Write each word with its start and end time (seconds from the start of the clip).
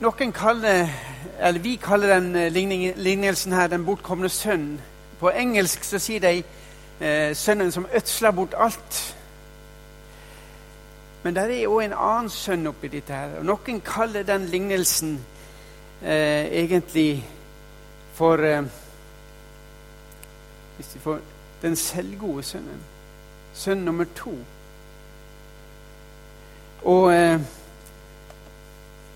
Noen 0.00 0.32
kaller, 0.32 0.88
eller 1.40 1.60
Vi 1.60 1.76
kaller 1.76 2.14
den 2.14 2.36
eh, 2.36 2.52
lignelsen 2.96 3.52
her 3.52 3.66
'Den 3.66 3.84
bortkomne 3.84 4.28
sønn'. 4.28 4.80
På 5.20 5.30
engelsk 5.30 5.84
så 5.84 5.98
sier 5.98 6.20
de 6.20 6.42
eh, 7.00 7.36
'sønnen 7.36 7.72
som 7.72 7.86
ødsla 7.94 8.30
bort 8.30 8.54
alt'. 8.54 9.14
Men 11.22 11.36
der 11.36 11.42
er 11.42 11.68
òg 11.68 11.84
en 11.84 11.92
annen 11.92 12.30
sønn 12.30 12.66
oppi 12.66 12.88
dette. 12.88 13.12
her. 13.12 13.38
Og 13.38 13.44
Noen 13.44 13.80
kaller 13.80 14.22
den 14.22 14.44
lignelsen 14.44 15.24
eh, 16.02 16.44
egentlig 16.44 17.24
for 18.12 18.36
eh, 18.36 18.62
hvis 20.76 20.86
de 20.86 20.98
får, 20.98 21.18
Den 21.62 21.76
selvgode 21.76 22.42
sønnen. 22.42 22.82
Sønn 23.54 23.78
nummer 23.78 24.04
to. 24.16 24.38
Og 26.82 27.14
eh, 27.14 27.40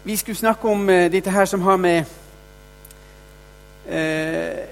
vi 0.05 0.17
skulle 0.17 0.37
snakke 0.37 0.69
om 0.69 0.89
eh, 0.89 1.12
dette 1.12 1.30
her 1.30 1.45
som 1.45 1.61
har 1.61 1.77
med 1.77 2.05
eh, 3.88 4.66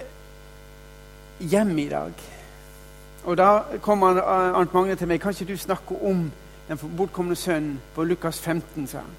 hjem 1.41 1.79
i 1.79 1.89
dag. 1.89 2.13
Og 3.25 3.37
da 3.37 3.63
kom 3.83 4.03
han, 4.03 4.19
Arnt 4.19 4.75
Magne 4.75 4.97
til 4.97 5.09
meg. 5.09 5.21
Kan 5.21 5.31
ikke 5.31 5.53
du 5.53 5.57
snakke 5.57 5.95
om 6.03 6.31
den 6.69 6.79
bortkomne 6.97 7.37
sønnen 7.37 7.81
på 7.95 8.05
Lukas 8.05 8.41
15? 8.41 8.87
sa 8.87 8.99
han. 8.99 9.17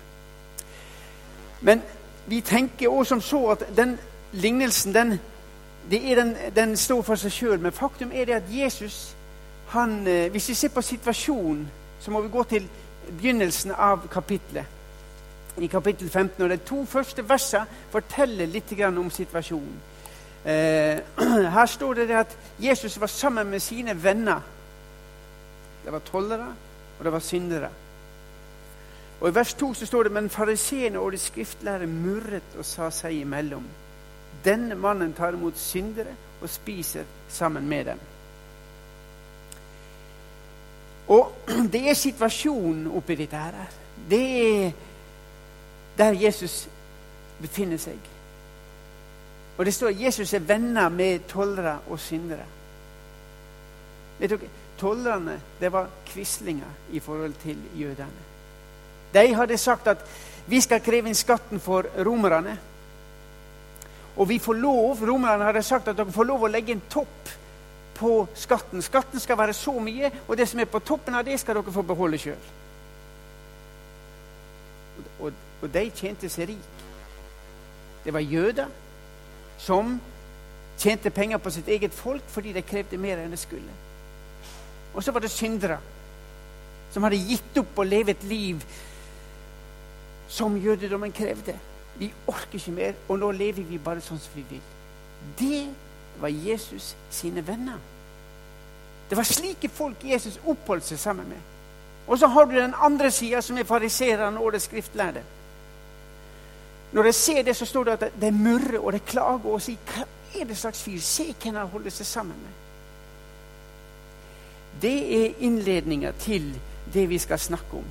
Men 1.61 1.81
vi 2.27 2.41
tenker 2.41 2.89
også 2.89 3.09
som 3.09 3.21
så 3.21 3.45
at 3.47 3.63
den 3.77 3.97
lignelsen 4.31 4.93
den, 4.93 5.19
den, 5.91 6.35
den 6.55 6.77
står 6.77 7.01
for 7.01 7.15
seg 7.15 7.31
sjøl. 7.31 7.59
Men 7.59 7.71
faktum 7.71 8.11
er 8.13 8.25
det 8.25 8.33
at 8.33 8.49
Jesus 8.49 9.15
han, 9.69 10.07
eh, 10.07 10.31
Hvis 10.31 10.49
vi 10.49 10.53
ser 10.53 10.69
på 10.69 10.81
situasjonen, 10.81 11.69
så 11.99 12.11
må 12.11 12.21
vi 12.21 12.29
gå 12.29 12.43
til 12.43 12.67
begynnelsen 13.17 13.71
av 13.71 14.07
kapitlet. 14.11 14.78
I 15.57 15.67
kapittel 15.67 16.09
15. 16.09 16.43
Og 16.43 16.49
de 16.49 16.57
to 16.57 16.85
første 16.85 17.29
versene 17.29 17.65
forteller 17.91 18.45
litt 18.45 18.73
om 18.85 19.09
situasjonen. 19.09 19.81
Eh, 20.45 20.99
her 21.55 21.65
står 21.65 21.93
det 21.93 22.11
at 22.11 22.37
Jesus 22.59 22.99
var 22.99 23.07
sammen 23.07 23.49
med 23.49 23.59
sine 23.59 24.03
venner. 24.03 24.41
Det 25.85 25.91
var 25.91 25.99
tollere, 25.99 26.55
og 26.99 27.05
det 27.05 27.11
var 27.11 27.19
syndere. 27.19 27.69
Og 29.21 29.29
I 29.29 29.35
vers 29.35 29.53
2 29.53 29.73
så 29.73 29.85
står 29.85 30.03
det 30.03 30.11
men 30.11 30.29
fariseerne 30.29 30.99
og 30.99 31.11
de 31.11 31.17
skriftlærde 31.17 31.87
murret 31.87 32.55
og 32.57 32.65
sa 32.65 32.89
seg 32.89 33.19
imellom. 33.19 33.65
Denne 34.45 34.75
mannen 34.75 35.13
tar 35.13 35.35
imot 35.35 35.57
syndere 35.57 36.15
og 36.41 36.49
spiser 36.49 37.03
sammen 37.29 37.67
med 37.67 37.85
dem. 37.85 37.99
Og 41.07 41.33
det 41.73 41.89
er 41.89 41.93
situasjonen 41.93 42.87
oppi 42.87 43.15
dette 43.15 43.37
her. 43.37 43.67
Det 44.09 44.23
er 44.45 44.71
der 45.99 46.15
Jesus 46.15 46.63
befinner 47.41 47.77
seg. 47.77 47.99
Og 49.57 49.65
det 49.67 49.73
står 49.75 49.91
at 49.91 50.01
Jesus 50.01 50.33
er 50.33 50.47
venner 50.47 50.89
med 50.89 51.27
tollere 51.27 51.79
og 51.91 51.99
syndere. 51.99 52.45
Vet 54.19 54.31
dere, 54.31 54.51
Tollerne 54.79 55.35
det 55.59 55.71
var 55.71 55.89
quislinger 56.07 56.67
i 56.91 56.99
forhold 56.99 57.33
til 57.43 57.57
jødene. 57.75 58.27
De 59.13 59.35
hadde 59.35 59.57
sagt 59.57 59.87
at 59.87 60.05
vi 60.47 60.61
skal 60.61 60.81
kreve 60.81 61.09
inn 61.09 61.17
skatten 61.17 61.59
for 61.59 61.85
romerne. 62.05 62.55
Og 64.15 64.29
vi 64.29 64.39
får 64.39 64.53
lov, 64.53 65.03
Romerne 65.07 65.43
hadde 65.43 65.63
sagt 65.63 65.87
at 65.87 65.97
dere 65.97 66.11
får 66.11 66.27
lov 66.27 66.43
å 66.43 66.51
legge 66.51 66.73
en 66.75 66.87
topp 66.89 67.29
på 67.99 68.13
skatten. 68.35 68.81
Skatten 68.81 69.19
skal 69.19 69.37
være 69.37 69.53
så 69.53 69.75
mye, 69.79 70.11
og 70.27 70.37
det 70.37 70.47
som 70.47 70.59
er 70.59 70.71
på 70.71 70.79
toppen 70.79 71.15
av 71.15 71.25
det, 71.27 71.39
skal 71.39 71.59
dere 71.59 71.75
få 71.75 71.83
beholde 71.83 72.19
sjøl. 72.19 72.49
Og, 75.19 75.31
og 75.61 75.73
de 75.73 75.89
tjente 75.95 76.29
seg 76.29 76.49
rik. 76.49 76.83
Det 78.05 78.13
var 78.13 78.23
jøder 78.23 78.67
som 79.59 79.97
tjente 80.79 81.11
penger 81.11 81.37
på 81.37 81.51
sitt 81.51 81.67
eget 81.67 81.93
folk 81.93 82.23
fordi 82.31 82.53
de 82.55 82.63
krevde 82.63 82.97
mer 82.97 83.19
enn 83.19 83.35
det 83.35 83.41
skulle. 83.41 83.73
Og 84.93 85.03
så 85.03 85.11
var 85.11 85.23
det 85.23 85.31
syndere 85.31 85.79
som 86.93 87.03
hadde 87.05 87.19
gitt 87.21 87.57
opp 87.61 87.77
å 87.77 87.85
leve 87.85 88.15
et 88.15 88.23
liv 88.25 88.63
som 90.29 90.57
jødedommen 90.57 91.11
krevde. 91.13 91.55
Vi 91.99 92.09
orker 92.27 92.57
ikke 92.57 92.71
mer, 92.71 92.97
og 93.07 93.19
nå 93.19 93.31
lever 93.35 93.65
vi 93.67 93.77
bare 93.81 94.01
sånn 94.01 94.21
som 94.21 94.35
vi 94.35 94.45
vil. 94.49 94.61
Det 95.37 95.67
var 96.21 96.31
Jesus 96.31 96.93
sine 97.11 97.43
venner. 97.45 97.77
Det 99.09 99.17
var 99.17 99.27
slike 99.27 99.69
folk 99.73 100.03
Jesus 100.05 100.37
oppholdt 100.45 100.85
seg 100.85 101.01
sammen 101.01 101.29
med. 101.29 101.41
Og 102.07 102.17
så 102.19 102.27
har 102.27 102.45
du 102.45 102.55
den 102.55 102.73
andre 102.77 103.11
sida, 103.11 103.41
som 103.41 103.57
er 103.57 103.67
fariserene 103.69 104.39
og 104.39 104.53
det 104.53 104.61
skriftlærde. 104.61 105.21
Når 106.91 107.03
jeg 107.03 107.15
ser 107.15 107.43
det, 107.43 107.55
så 107.55 107.65
står 107.65 107.83
det 107.83 107.91
at 107.91 108.21
de 108.21 108.31
murrer 108.31 108.79
og 108.79 108.93
de 108.93 108.99
klager 108.99 109.45
og 109.45 109.61
sier 109.61 109.77
hva 109.93 110.05
er 110.39 110.47
det 110.49 110.57
slags 110.57 110.81
fyr? 110.83 110.99
Se 111.01 111.33
hvem 111.33 111.55
han 111.55 111.69
holder 111.69 111.93
seg 111.93 112.05
sammen 112.05 112.37
med. 112.37 112.57
Det 114.81 114.97
er 115.19 115.43
innledninga 115.45 116.11
til 116.19 116.53
det 116.93 117.09
vi 117.09 117.17
skal 117.19 117.39
snakke 117.39 117.77
om. 117.77 117.85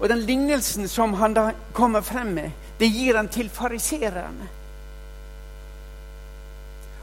Og 0.00 0.08
den 0.08 0.18
lignelsen 0.18 0.88
som 0.88 1.14
han 1.14 1.34
da 1.34 1.50
kommer 1.72 2.00
frem 2.00 2.34
med, 2.36 2.50
det 2.80 2.92
gir 2.92 3.16
han 3.16 3.28
til 3.28 3.48
fariserene. 3.48 4.48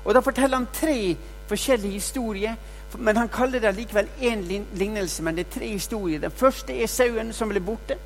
Og 0.05 0.13
Da 0.13 0.19
forteller 0.19 0.57
han 0.57 0.67
tre 0.73 1.15
forskjellige 1.47 1.93
historier, 1.93 2.55
men 2.97 3.17
han 3.17 3.29
kaller 3.29 3.59
det 3.59 3.75
likevel 3.75 4.07
én 4.21 4.41
lignelse. 4.73 5.23
Men 5.23 5.35
det 5.35 5.47
er 5.47 5.59
tre 5.59 5.67
historier. 5.67 6.19
Den 6.19 6.31
første 6.31 6.81
er 6.81 6.87
sauen 6.87 7.33
som 7.33 7.49
ble 7.49 7.59
borte. 7.59 7.97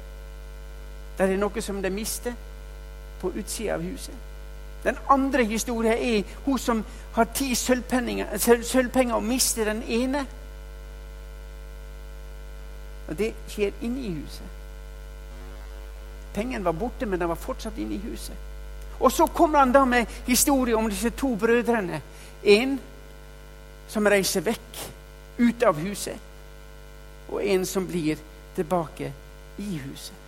Det 1.17 1.25
er 1.25 1.37
noe 1.37 1.61
som 1.61 1.81
de 1.81 1.89
mister 1.89 2.33
på 3.21 3.31
utsida 3.33 3.75
av 3.75 3.85
huset. 3.85 4.15
Den 4.83 4.97
andre 5.09 5.43
historien 5.43 5.93
er 5.93 6.35
hun 6.45 6.59
som 6.61 6.83
har 7.15 7.31
ti 7.33 7.55
sølvpenger 7.55 9.15
og 9.15 9.23
mister 9.23 9.65
den 9.65 9.81
ene. 9.83 10.25
Og 13.07 13.17
det 13.17 13.31
skjer 13.49 13.73
inne 13.81 14.03
i 14.03 14.11
huset. 14.13 14.53
Pengene 16.35 16.65
var 16.65 16.77
borte, 16.77 17.05
men 17.05 17.19
den 17.19 17.29
var 17.29 17.39
fortsatt 17.41 17.77
inne 17.81 17.97
i 17.97 18.03
huset. 18.03 18.35
Og 18.99 19.11
så 19.11 19.25
kommer 19.25 19.59
han 19.59 19.73
da 19.73 19.85
med 19.85 20.05
historie 20.27 20.77
om 20.77 20.89
disse 20.89 21.09
to 21.09 21.35
brødrene. 21.35 22.01
En 22.43 22.77
som 23.87 24.05
reiser 24.05 24.45
vekk, 24.45 24.85
ut 25.37 25.63
av 25.63 25.79
huset, 25.81 26.17
og 27.29 27.43
en 27.43 27.65
som 27.65 27.87
blir 27.87 28.17
tilbake 28.55 29.11
i 29.57 29.81
huset. 29.81 30.26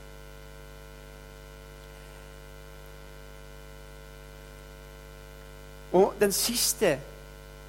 Og 5.94 6.14
den 6.20 6.32
siste 6.32 7.00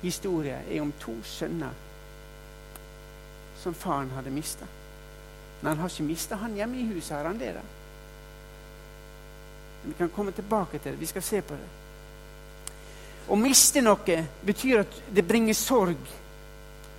historien 0.03 0.65
er 0.69 0.83
om 0.83 0.93
to 1.01 1.15
sønner 1.25 1.73
som 3.61 3.75
faren 3.75 4.11
hadde 4.17 4.33
mista. 4.33 4.67
Men 5.61 5.69
han 5.73 5.79
har 5.83 5.93
ikke 5.93 6.09
mista 6.09 6.37
han 6.41 6.57
hjemme 6.57 6.81
i 6.81 6.87
huset. 6.95 7.17
har 7.17 7.25
han 7.25 7.39
det 7.39 7.55
da? 7.55 7.65
Vi 9.85 9.93
kan 9.99 10.09
komme 10.09 10.33
tilbake 10.33 10.79
til 10.79 10.93
det. 10.93 11.01
Vi 11.01 11.07
skal 11.07 11.23
se 11.23 11.43
på 11.43 11.55
det. 11.55 11.69
Å 13.29 13.37
miste 13.37 13.81
noe 13.85 14.17
betyr 14.45 14.81
at 14.81 14.97
det 15.13 15.27
bringer 15.27 15.55
sorg. 15.55 16.01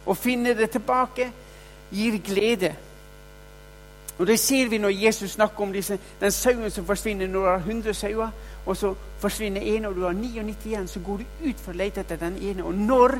Å 0.05 0.13
finne 0.17 0.53
det 0.57 0.69
tilbake 0.71 1.31
gir 1.91 2.17
glede. 2.23 2.75
Og 4.21 4.27
Det 4.27 4.39
ser 4.39 4.69
vi 4.69 4.77
når 4.77 4.89
Jesus 4.89 5.31
snakker 5.31 5.63
om 5.63 5.73
disse, 5.73 5.99
den 6.19 6.31
sauen 6.31 6.71
som 6.71 6.85
forsvinner 6.85 7.27
når 7.27 7.39
du 7.39 7.45
har 7.45 7.55
100 7.57 7.93
sauer, 7.93 8.29
og 8.65 8.77
så 8.77 8.93
forsvinner 9.19 9.61
en, 9.61 9.85
og 9.85 9.95
du 9.95 10.03
har 10.05 10.11
99 10.11 10.55
igjen. 10.65 10.87
Så 10.87 10.99
går 10.99 11.17
du 11.17 11.23
ut 11.49 11.59
for 11.59 11.73
å 11.73 11.75
lete 11.75 11.99
etter 11.99 12.19
den 12.21 12.37
ene. 12.37 12.63
Og 12.63 12.73
når 12.73 13.15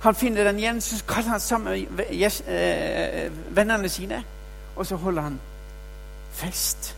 han 0.00 0.14
finner 0.14 0.44
den 0.44 0.58
igjen, 0.58 0.80
så 0.80 1.04
kaller 1.08 1.30
han 1.30 1.40
sammen 1.40 1.86
eh, 2.10 3.30
vennene 3.50 3.88
sine, 3.88 4.24
og 4.76 4.86
så 4.86 4.96
holder 4.96 5.22
han 5.22 5.38
fest. 6.32 6.96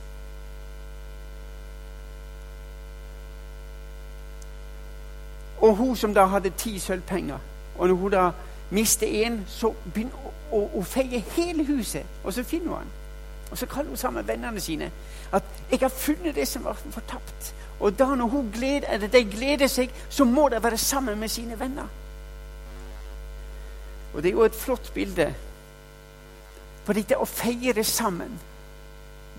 Og 5.61 5.77
hun 5.77 5.97
som 5.97 6.15
da 6.15 6.25
hadde 6.25 6.55
ti 6.57 6.79
sølvpenger, 6.79 7.39
og 7.79 7.89
når 7.89 7.95
hun 7.95 8.11
da 8.11 8.31
mister 8.71 9.07
én, 9.07 9.41
så 9.47 9.75
begynner 9.95 10.17
hun 10.25 10.33
å, 10.53 10.65
å 10.81 10.83
feie 10.83 11.21
hele 11.37 11.69
huset, 11.69 12.07
og 12.25 12.33
så 12.33 12.49
finner 12.49 12.69
hun 12.69 12.79
han. 12.79 12.99
Og 13.53 13.59
så 13.59 13.67
kaller 13.67 13.89
hun 13.89 13.97
sammen 13.97 14.29
vennene 14.29 14.61
sine 14.61 14.91
at 15.33 15.43
'jeg 15.71 15.79
har 15.81 15.89
funnet 15.89 16.35
det 16.35 16.49
som 16.49 16.65
var 16.65 16.77
fortapt'. 16.91 17.53
Og 17.81 17.99
da 17.99 18.15
når 18.15 18.27
hun 18.27 18.53
gleder, 18.55 18.89
eller 18.89 19.07
de 19.07 19.25
gleder 19.25 19.67
seg, 19.67 19.91
så 20.09 20.25
må 20.25 20.49
de 20.49 20.63
være 20.63 20.79
sammen 20.79 21.19
med 21.19 21.29
sine 21.29 21.61
venner. 21.61 21.87
Og 24.15 24.23
det 24.23 24.29
er 24.29 24.33
jo 24.33 24.45
et 24.45 24.55
flott 24.55 24.91
bilde 24.95 25.35
på 26.87 26.93
dette 26.93 27.19
å 27.19 27.25
feire 27.25 27.85
sammen. 27.85 28.41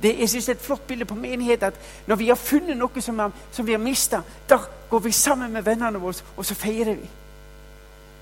Det, 0.04 0.19
jeg 0.19 0.30
synes 0.30 0.50
er 0.50 0.54
et 0.54 0.62
flott 0.62 0.88
bilde 0.88 1.06
på 1.06 1.16
menighet 1.16 1.63
at 1.63 1.74
når 2.07 2.16
vi 2.16 2.27
har 2.27 2.36
funnet 2.36 2.77
noe 2.77 3.01
som, 3.01 3.19
er, 3.19 3.31
som 3.51 3.68
vi 3.68 3.71
har 3.71 3.80
mista, 3.80 4.21
da 4.50 4.59
går 4.89 5.00
vi 5.00 5.12
sammen 5.12 5.54
med 5.54 5.63
vennene 5.63 6.00
våre, 6.00 6.13
og 6.38 6.45
så 6.45 6.56
feirer 6.56 6.94
vi. 6.94 7.09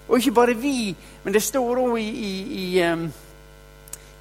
Og 0.08 0.18
ikke 0.18 0.32
bare 0.32 0.58
vi, 0.58 0.96
men 1.24 1.34
det 1.34 1.44
står 1.44 1.80
òg 1.80 1.98
i, 2.00 2.10
i, 2.10 2.34
i, 2.64 2.84
um, 2.92 3.08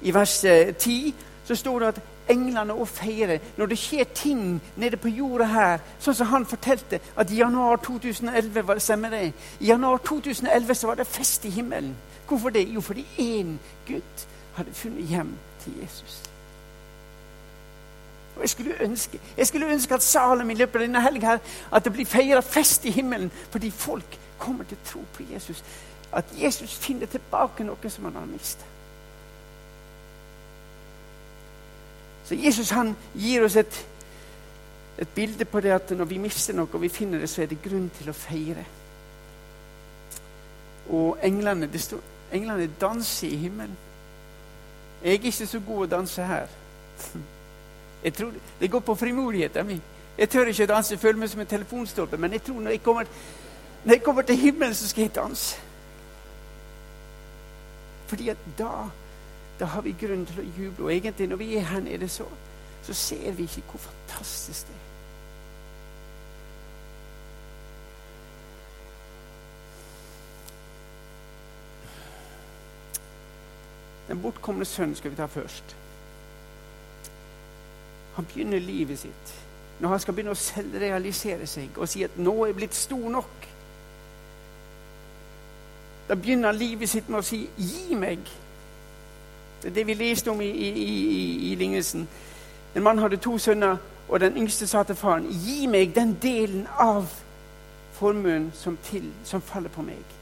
i 0.01 0.13
vers 0.13 0.39
10 0.79 1.13
så 1.45 1.55
står 1.55 1.79
det 1.79 1.87
at 1.87 2.01
englene 2.29 2.73
og 2.73 2.87
feirer 2.87 3.39
når 3.57 3.71
det 3.71 3.77
skjer 3.79 4.03
ting 4.15 4.61
nede 4.75 4.97
på 4.97 5.11
jorda 5.11 5.47
her. 5.51 5.83
Sånn 5.99 6.15
som 6.15 6.31
han 6.31 6.45
fortalte 6.45 7.01
at 7.15 7.31
i 7.31 7.41
januar 7.41 7.81
2011 7.83 8.67
var 8.67 8.79
det 8.79 8.85
stemmer 8.85 9.13
det. 9.13 9.21
I 9.59 9.71
januar 9.71 10.03
2011 10.05 10.75
så 10.75 10.87
var 10.87 11.01
det 11.01 11.07
fest 11.07 11.45
i 11.45 11.53
himmelen. 11.53 11.95
Hvorfor 12.27 12.49
det? 12.49 12.67
Jo, 12.71 12.81
fordi 12.81 13.05
én 13.19 13.57
gutt 13.87 14.27
hadde 14.55 14.73
funnet 14.73 15.09
hjem 15.09 15.33
til 15.63 15.73
Jesus. 15.81 16.21
Og 18.35 18.41
jeg 18.41 18.49
skulle 18.49 18.81
ønske 18.81 19.19
jeg 19.37 19.47
skulle 19.47 19.71
ønske 19.73 19.95
at 19.95 20.03
Salem 20.03 20.49
i 20.49 20.55
løpet 20.55 20.79
av 20.79 20.87
denne 20.87 21.01
helga 21.03 21.37
at 21.71 21.83
det 21.83 21.93
blir 21.93 22.07
feira 22.07 22.39
fest 22.39 22.85
i 22.85 22.93
himmelen 22.95 23.31
fordi 23.51 23.71
folk 23.71 24.17
kommer 24.39 24.63
til 24.63 24.77
å 24.77 24.87
tro 24.87 25.03
på 25.13 25.27
Jesus. 25.33 25.63
At 26.13 26.25
Jesus 26.39 26.75
finner 26.75 27.05
tilbake 27.11 27.63
noe 27.63 27.89
som 27.89 28.07
han 28.07 28.15
har 28.15 28.29
mistet. 28.31 28.70
Så 32.31 32.37
Jesus 32.39 32.69
han 32.69 32.95
gir 33.13 33.43
oss 33.43 33.55
et, 33.59 33.77
et 34.97 35.09
bilde 35.15 35.45
på 35.45 35.59
det 35.59 35.73
at 35.75 35.89
når 35.91 36.07
vi 36.07 36.17
mister 36.23 36.55
noe 36.55 36.69
og 36.71 36.79
vi 36.79 36.87
finner 36.87 37.19
det, 37.19 37.27
så 37.27 37.41
er 37.43 37.49
det 37.51 37.57
grunn 37.59 37.89
til 37.97 38.07
å 38.07 38.15
feire. 38.15 38.63
Og 40.95 41.19
englene, 41.27 41.67
det 41.67 41.81
står, 41.83 41.99
englene 42.31 42.69
danser 42.79 43.27
i 43.27 43.39
himmelen. 43.41 43.75
Jeg 45.01 45.09
er 45.09 45.19
ikke 45.19 45.33
så 45.33 45.59
god 45.59 45.83
å 45.83 45.89
danse 45.97 46.29
her. 46.29 46.47
Jeg 48.05 48.13
tror 48.13 48.31
Det 48.59 48.71
går 48.71 48.79
på 48.79 48.95
frimodigheten 48.95 49.67
min. 49.67 49.83
Jeg 50.17 50.29
tør 50.29 50.47
ikke 50.53 50.63
å 50.63 50.71
danse, 50.71 50.95
jeg 50.95 51.03
føler 51.03 51.19
meg 51.19 51.29
som 51.29 51.43
en 51.43 51.51
telefonstolpe. 51.51 52.17
Men 52.17 52.31
jeg 52.31 52.41
tror 52.47 52.63
når 52.63 52.71
jeg 52.71 52.81
kommer, 52.83 53.11
når 53.83 53.93
jeg 53.93 54.03
kommer 54.03 54.21
til 54.21 54.37
himmelen, 54.37 54.73
så 54.73 54.87
skal 54.87 55.01
jeg 55.01 55.15
danse. 55.15 55.59
Fordi 58.07 58.29
at 58.29 58.49
da 58.57 58.71
da 59.61 59.65
har 59.65 59.81
vi 59.85 59.91
grunn 59.93 60.25
til 60.25 60.39
å 60.41 60.47
juble. 60.57 60.85
Og 60.87 60.93
egentlig, 60.93 61.27
når 61.29 61.37
vi 61.37 61.55
er 61.55 61.67
her 61.69 61.83
nede, 61.85 62.07
så, 62.09 62.25
så 62.81 62.93
ser 62.97 63.35
vi 63.37 63.45
ikke 63.45 63.61
hvor 63.69 63.83
fantastisk 63.83 64.67
det 64.67 64.75
er. 64.75 64.87
Den 74.07 74.21
bortkomne 74.21 74.65
sønnen 74.65 74.97
skal 74.97 75.13
vi 75.13 75.21
ta 75.21 75.29
først. 75.29 75.75
Han 78.17 78.25
begynner 78.25 78.59
livet 78.59 78.99
sitt 78.99 79.37
når 79.79 79.89
han 79.89 80.01
skal 80.01 80.13
begynne 80.13 80.33
å 80.35 80.37
selvrealisere 80.37 81.47
seg 81.49 81.77
og 81.77 81.89
si 81.89 82.03
at 82.05 82.17
'nå 82.17 82.33
er 82.43 82.51
jeg 82.51 82.55
blitt 82.55 82.75
stor 82.75 83.09
nok'. 83.09 83.47
Da 86.09 86.15
begynner 86.15 86.51
han 86.51 86.59
livet 86.59 86.89
sitt 86.89 87.09
med 87.09 87.19
å 87.19 87.25
si 87.25 87.49
'gi 87.57 87.95
meg'. 87.95 88.29
Det 89.61 89.69
er 89.69 89.73
det 89.73 89.87
vi 89.87 89.93
leste 89.93 90.31
om 90.31 90.41
i, 90.41 90.49
i, 90.49 90.69
i, 90.69 91.51
i 91.51 91.55
lignelsen. 91.55 92.07
En 92.75 92.83
mann 92.83 92.97
hadde 92.97 93.17
to 93.17 93.37
sønner, 93.37 93.77
og 94.09 94.19
den 94.19 94.37
yngste 94.37 94.67
sa 94.67 94.83
til 94.83 94.95
faren, 94.95 95.27
'Gi 95.27 95.65
meg 95.67 95.95
den 95.95 96.17
delen 96.21 96.67
av 96.79 97.05
formuen 97.91 98.51
som, 98.53 98.77
til, 98.83 99.11
som 99.23 99.41
faller 99.41 99.69
på 99.69 99.81
meg.' 99.81 100.17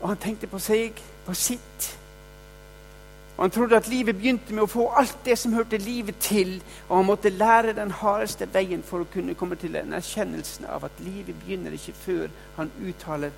Og 0.00 0.08
han 0.08 0.16
tenkte 0.16 0.46
på 0.46 0.58
seg, 0.58 1.02
på 1.26 1.34
sitt. 1.34 1.98
Og 3.36 3.44
Han 3.44 3.50
trodde 3.50 3.76
at 3.76 3.88
livet 3.88 4.16
begynte 4.16 4.54
med 4.54 4.62
å 4.62 4.66
få 4.66 4.88
alt 4.96 5.16
det 5.24 5.38
som 5.38 5.52
hørte 5.52 5.78
livet 5.78 6.16
til, 6.20 6.62
og 6.88 6.96
han 6.96 7.06
måtte 7.06 7.28
lære 7.28 7.72
den 7.72 7.90
hardeste 7.90 8.48
veien 8.52 8.82
for 8.82 9.00
å 9.00 9.08
kunne 9.12 9.34
komme 9.34 9.56
til 9.56 9.72
den 9.72 9.92
erkjennelsen 9.92 10.64
av 10.68 10.84
at 10.84 11.00
livet 11.00 11.36
begynner 11.44 11.72
ikke 11.72 11.92
før 11.92 12.28
han 12.56 12.72
uttaler 12.88 13.30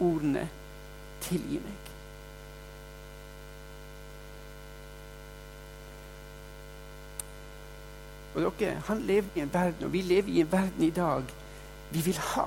ordene 0.00 0.48
tilgi 1.20 1.60
meg. 1.64 1.84
Og 8.34 8.54
dere, 8.58 8.82
Han 8.86 9.00
lever 9.00 9.28
i 9.34 9.40
en 9.40 9.54
verden, 9.54 9.84
og 9.84 9.92
vi 9.92 10.02
lever 10.02 10.28
i 10.28 10.40
en 10.40 10.52
verden 10.52 10.82
i 10.82 10.90
dag 10.90 11.22
vi 11.90 12.00
vil 12.00 12.18
ha. 12.18 12.44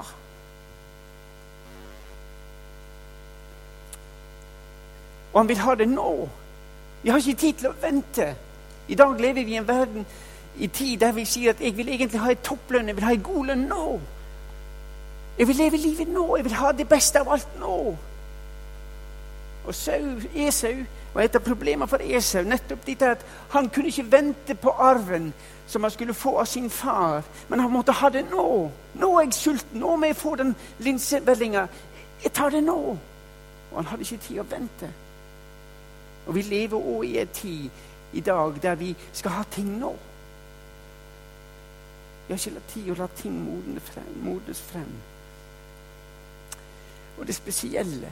Og 5.34 5.40
han 5.40 5.48
vil 5.48 5.58
ha 5.58 5.76
det 5.76 5.90
nå. 5.90 6.30
Vi 7.04 7.10
har 7.10 7.18
ikke 7.18 7.40
tid 7.40 7.54
til 7.54 7.72
å 7.72 7.78
vente. 7.82 8.36
I 8.88 8.96
dag 8.96 9.20
lever 9.20 9.46
vi 9.46 9.56
i 9.56 9.58
en 9.58 9.68
verden 9.68 10.06
i 10.60 10.68
tid 10.68 11.00
der 11.00 11.12
vi 11.12 11.26
sier 11.26 11.56
at 11.56 11.62
jeg 11.62 11.78
vil 11.78 11.90
egentlig 11.90 12.20
ha 12.20 12.32
en 12.32 12.44
topplønn, 12.44 12.88
jeg 12.88 12.96
vil 12.96 13.04
ha 13.04 13.14
en 13.16 13.24
god 13.24 13.46
lønn 13.46 13.68
nå. 13.72 14.00
Jeg 15.40 15.48
vil 15.48 15.56
leve 15.56 15.78
livet 15.78 16.08
nå, 16.08 16.36
jeg 16.36 16.46
vil 16.46 16.54
ha 16.60 16.72
det 16.72 16.88
beste 16.90 17.20
av 17.20 17.32
alt 17.32 17.60
nå. 17.60 17.78
Og 19.66 19.76
Esau 20.36 20.86
var 21.14 21.22
et 21.22 21.36
av 21.36 21.44
problemene 21.46 21.88
for 21.90 22.02
Esau 22.02 22.44
nettopp 22.48 22.86
dette 22.86 23.12
at 23.16 23.26
han 23.54 23.70
kunne 23.70 23.92
ikke 23.92 24.12
vente 24.12 24.56
på 24.58 24.74
arven 24.74 25.32
som 25.68 25.84
han 25.84 25.92
skulle 25.92 26.14
få 26.14 26.38
av 26.40 26.46
sin 26.46 26.70
far. 26.70 27.24
Men 27.50 27.60
han 27.60 27.72
måtte 27.72 27.92
ha 27.92 28.10
det 28.10 28.26
nå. 28.32 28.72
Nå 28.94 29.12
er 29.18 29.28
jeg 29.28 29.34
sulten. 29.34 29.80
Nå 29.80 29.96
må 29.96 30.10
jeg 30.10 30.18
få 30.20 30.36
den 30.36 30.56
linsevellinga. 30.80 31.68
Jeg 32.24 32.34
tar 32.34 32.50
det 32.50 32.64
nå. 32.64 32.98
Og 33.72 33.78
han 33.78 33.86
hadde 33.86 34.04
ikke 34.04 34.26
tid 34.28 34.42
å 34.42 34.48
vente. 34.50 34.90
Og 36.28 36.36
vi 36.36 36.42
lever 36.42 36.90
òg 36.96 37.06
i 37.06 37.20
en 37.22 37.32
tid 37.34 37.70
i 38.14 38.20
dag 38.20 38.58
der 38.62 38.76
vi 38.76 38.96
skal 39.14 39.38
ha 39.38 39.44
ting 39.52 39.78
nå. 39.80 39.94
Vi 42.28 42.34
har 42.34 42.42
ikke 42.48 42.68
tid 42.74 42.92
å 42.92 42.98
la 43.00 43.08
ting 43.16 43.40
modnes 44.24 44.62
frem. 44.62 44.92
Og 47.20 47.28
det 47.28 47.36
spesielle 47.36 48.12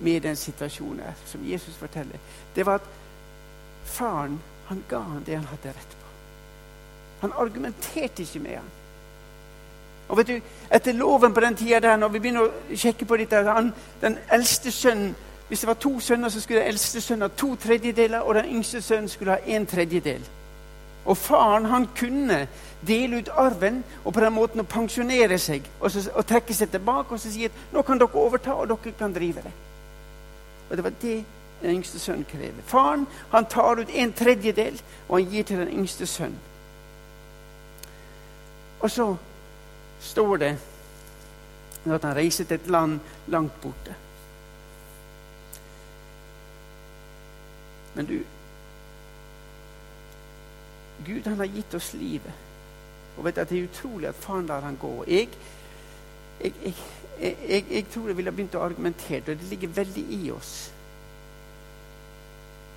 med 0.00 0.22
den 0.22 0.36
situasjonen 0.36 1.14
som 1.26 1.44
Jesus 1.44 1.76
forteller, 1.76 2.18
det 2.54 2.66
var 2.66 2.74
at 2.74 2.90
faren 3.84 4.40
han 4.68 4.84
ga 4.88 4.98
han 4.98 5.24
det 5.26 5.36
han 5.36 5.48
hadde 5.48 5.68
rett 5.68 5.94
på. 6.00 6.08
Han 7.20 7.32
argumenterte 7.32 8.22
ikke 8.22 8.40
med 8.40 8.56
han. 8.56 8.70
Og 10.08 10.16
vet 10.16 10.26
du, 10.26 10.40
Etter 10.70 10.92
loven 10.92 11.34
på 11.34 11.40
den 11.40 11.56
tida 11.56 11.96
når 11.96 12.08
vi 12.08 12.20
begynner 12.20 12.46
å 12.46 12.76
sjekke 12.76 13.04
på 13.04 13.16
dette 13.20 13.42
Den 14.00 14.18
eldste 14.32 14.72
sønnen 14.72 15.14
Hvis 15.48 15.60
det 15.60 15.68
var 15.68 15.74
to 15.80 16.00
sønner, 16.00 16.28
så 16.28 16.40
skulle 16.40 16.60
den 16.60 16.68
eldste 16.68 17.00
sønnen 17.00 17.24
ha 17.24 17.36
to 17.36 17.54
tredjedeler, 17.56 18.20
og 18.20 18.34
den 18.34 18.50
yngste 18.52 18.82
sønnen 18.82 19.08
skulle 19.08 19.32
ha 19.32 19.38
en 19.46 19.66
tredjedel. 19.66 20.20
Og 21.08 21.16
faren 21.16 21.64
han 21.64 21.86
kunne 21.96 22.42
dele 22.86 23.16
ut 23.22 23.30
arven 23.32 23.84
og 24.04 24.12
på 24.12 24.20
den 24.20 24.32
måten 24.32 24.60
å 24.60 24.68
pensjonere 24.68 25.38
seg 25.40 25.64
og, 25.80 25.88
så, 25.90 26.04
og 26.12 26.26
trekke 26.28 26.54
seg 26.54 26.68
tilbake 26.70 27.14
og 27.14 27.20
så 27.20 27.32
si 27.32 27.48
at 27.48 27.72
nå 27.72 27.82
kan 27.82 27.98
dere 27.98 28.20
overta, 28.20 28.58
og 28.60 28.68
dere 28.68 28.92
kan 28.98 29.14
drive 29.14 29.46
det. 29.46 29.54
Og 30.70 30.76
det 30.76 30.84
var 30.84 30.92
det 31.02 31.24
den 31.62 31.74
yngste 31.74 31.98
sønnen 31.98 32.26
krever. 32.30 32.62
Faren 32.64 33.06
han 33.30 33.46
tar 33.46 33.80
ut 33.80 33.90
en 33.90 34.12
tredjedel, 34.12 34.82
og 35.08 35.18
han 35.18 35.30
gir 35.30 35.44
til 35.44 35.58
den 35.58 35.68
yngste 35.68 36.06
sønnen. 36.06 36.38
Og 38.80 38.90
så 38.90 39.16
står 40.00 40.36
det 40.36 40.58
at 41.88 42.04
han 42.04 42.16
reiser 42.16 42.44
til 42.44 42.54
et 42.54 42.70
land 42.70 43.00
langt 43.26 43.60
borte. 43.60 43.94
Men 47.94 48.06
du 48.06 48.18
Gud 51.06 51.26
han 51.26 51.38
har 51.38 51.46
gitt 51.46 51.74
oss 51.74 51.92
livet. 51.94 52.32
Og 53.16 53.24
vet 53.24 53.38
at 53.38 53.48
Det 53.50 53.58
er 53.58 53.68
utrolig 53.68 54.08
at 54.08 54.14
faren 54.14 54.46
lar 54.46 54.60
han 54.60 54.76
gå. 54.76 55.04
Jeg, 55.06 55.28
jeg, 56.40 56.52
jeg 56.64 56.74
jeg, 57.20 57.64
jeg, 57.70 57.86
tror 57.90 58.08
jeg 58.08 58.16
ville 58.16 58.32
begynt 58.32 58.54
å 58.54 58.62
argumentere, 58.62 59.32
og 59.32 59.40
det 59.40 59.50
ligger 59.50 59.74
veldig 59.80 60.04
i 60.14 60.30
oss. 60.30 60.54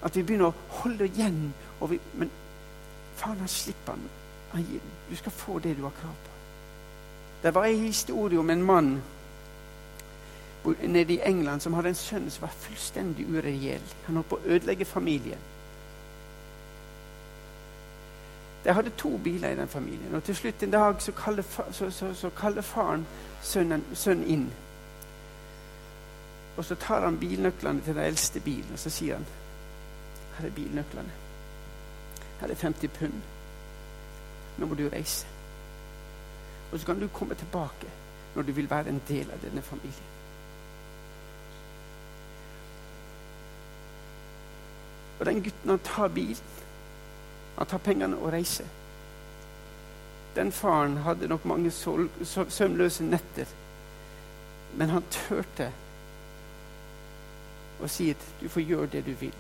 At 0.02 0.16
vi 0.18 0.24
begynner 0.24 0.50
å 0.50 0.80
holde 0.82 1.06
igjen. 1.06 1.54
Vi, 1.90 2.00
men 2.18 2.32
faen, 3.20 3.40
han 3.40 3.52
slipper 3.52 3.94
han. 3.94 4.10
han 4.52 4.66
gir, 4.66 4.92
du 5.10 5.16
skal 5.16 5.32
få 5.32 5.60
det 5.60 5.76
du 5.78 5.84
har 5.86 5.96
krav 6.02 6.16
på. 6.26 6.38
Det 7.44 7.54
var 7.56 7.66
en 7.66 7.86
historie 7.86 8.40
om 8.40 8.50
en 8.50 8.64
mann 8.64 8.92
nede 10.66 11.14
i 11.14 11.22
England 11.26 11.62
som 11.62 11.74
hadde 11.74 11.90
en 11.90 11.98
sønn 11.98 12.30
som 12.30 12.46
var 12.46 12.54
fullstendig 12.60 13.26
ureell. 13.30 13.94
Han 14.06 14.20
holdt 14.20 14.30
på 14.30 14.38
å 14.38 14.46
ødelegge 14.46 14.86
familien. 14.86 15.50
De 18.64 18.74
hadde 18.74 18.94
to 18.98 19.18
biler 19.18 19.50
i 19.50 19.58
den 19.58 19.68
familien. 19.68 20.16
Og 20.16 20.24
til 20.24 20.36
slutt 20.36 20.64
en 20.64 20.72
dag 20.72 21.02
så 21.02 21.12
kaller, 21.18 21.44
så, 21.72 21.90
så, 21.90 22.14
så 22.14 22.30
kaller 22.30 22.62
faren 22.62 23.06
sønnen, 23.42 23.86
sønnen, 23.94 24.28
inn. 24.28 24.48
Og 26.58 26.66
så 26.66 26.76
tar 26.76 27.06
han 27.06 27.20
bilnøklene 27.20 27.82
til 27.82 27.96
den 27.96 28.04
eldste 28.04 28.40
bilen 28.40 28.74
og 28.74 28.80
så 28.80 28.92
sier 28.92 29.16
han 29.16 29.28
her 30.38 30.48
er 30.48 30.56
bilnøklene. 30.56 31.12
Her 32.40 32.48
er 32.48 32.56
50 32.56 32.88
pund. 32.88 33.22
Nå 34.58 34.66
må 34.66 34.76
du 34.76 34.88
reise. 34.90 35.28
Og 36.72 36.80
så 36.80 36.86
kan 36.86 37.00
du 37.00 37.08
komme 37.08 37.36
tilbake 37.36 37.88
når 38.36 38.42
du 38.42 38.52
vil 38.52 38.70
være 38.70 38.90
en 38.90 39.02
del 39.08 39.32
av 39.32 39.42
denne 39.44 39.62
familien. 39.62 40.10
Og 45.20 45.26
den 45.26 45.44
gutten 45.44 45.70
han 45.70 45.80
tar 45.86 46.08
bilen 46.08 46.60
han 47.58 47.68
tar 47.68 47.78
pengene 47.78 48.18
og 48.18 48.32
reiser. 48.34 48.66
Den 50.36 50.52
faren 50.52 50.98
hadde 50.98 51.28
nok 51.28 51.46
mange 51.46 51.72
søvnløse 51.72 53.04
netter. 53.04 53.46
Men 54.76 54.90
han 54.90 55.04
turte 55.12 55.72
å 57.82 57.90
si 57.90 58.12
at 58.14 58.28
du 58.40 58.48
får 58.50 58.64
gjøre 58.64 58.92
det 58.94 59.04
du 59.06 59.14
vil. 59.20 59.36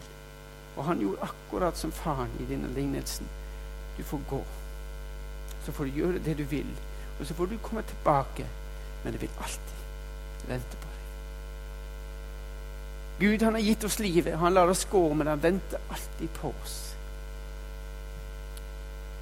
Og 0.75 0.85
han 0.87 1.01
gjorde 1.03 1.27
akkurat 1.29 1.77
som 1.77 1.91
faren 1.91 2.31
i 2.39 2.47
denne 2.49 2.71
lignelsen. 2.75 3.27
Du 3.97 4.03
får 4.03 4.19
gå. 4.29 4.41
Så 5.65 5.71
får 5.71 5.87
du 5.87 5.99
gjøre 6.01 6.23
det 6.25 6.37
du 6.37 6.43
vil. 6.43 6.71
Og 7.19 7.27
så 7.27 7.33
får 7.37 7.51
du 7.51 7.57
komme 7.63 7.83
tilbake. 7.87 8.47
Men 9.03 9.13
det 9.13 9.21
vil 9.21 9.41
alltid 9.41 10.47
vente 10.47 10.77
på 10.77 10.87
deg. 10.87 10.99
Gud 13.21 13.43
han 13.45 13.53
har 13.53 13.61
gitt 13.61 13.83
oss 13.83 13.99
livet. 13.99 14.39
Han 14.41 14.53
lar 14.53 14.67
oss 14.67 14.87
gå, 14.89 15.13
men 15.13 15.27
han 15.27 15.43
venter 15.43 15.79
alltid 15.89 16.33
på 16.41 16.53
oss. 16.63 16.77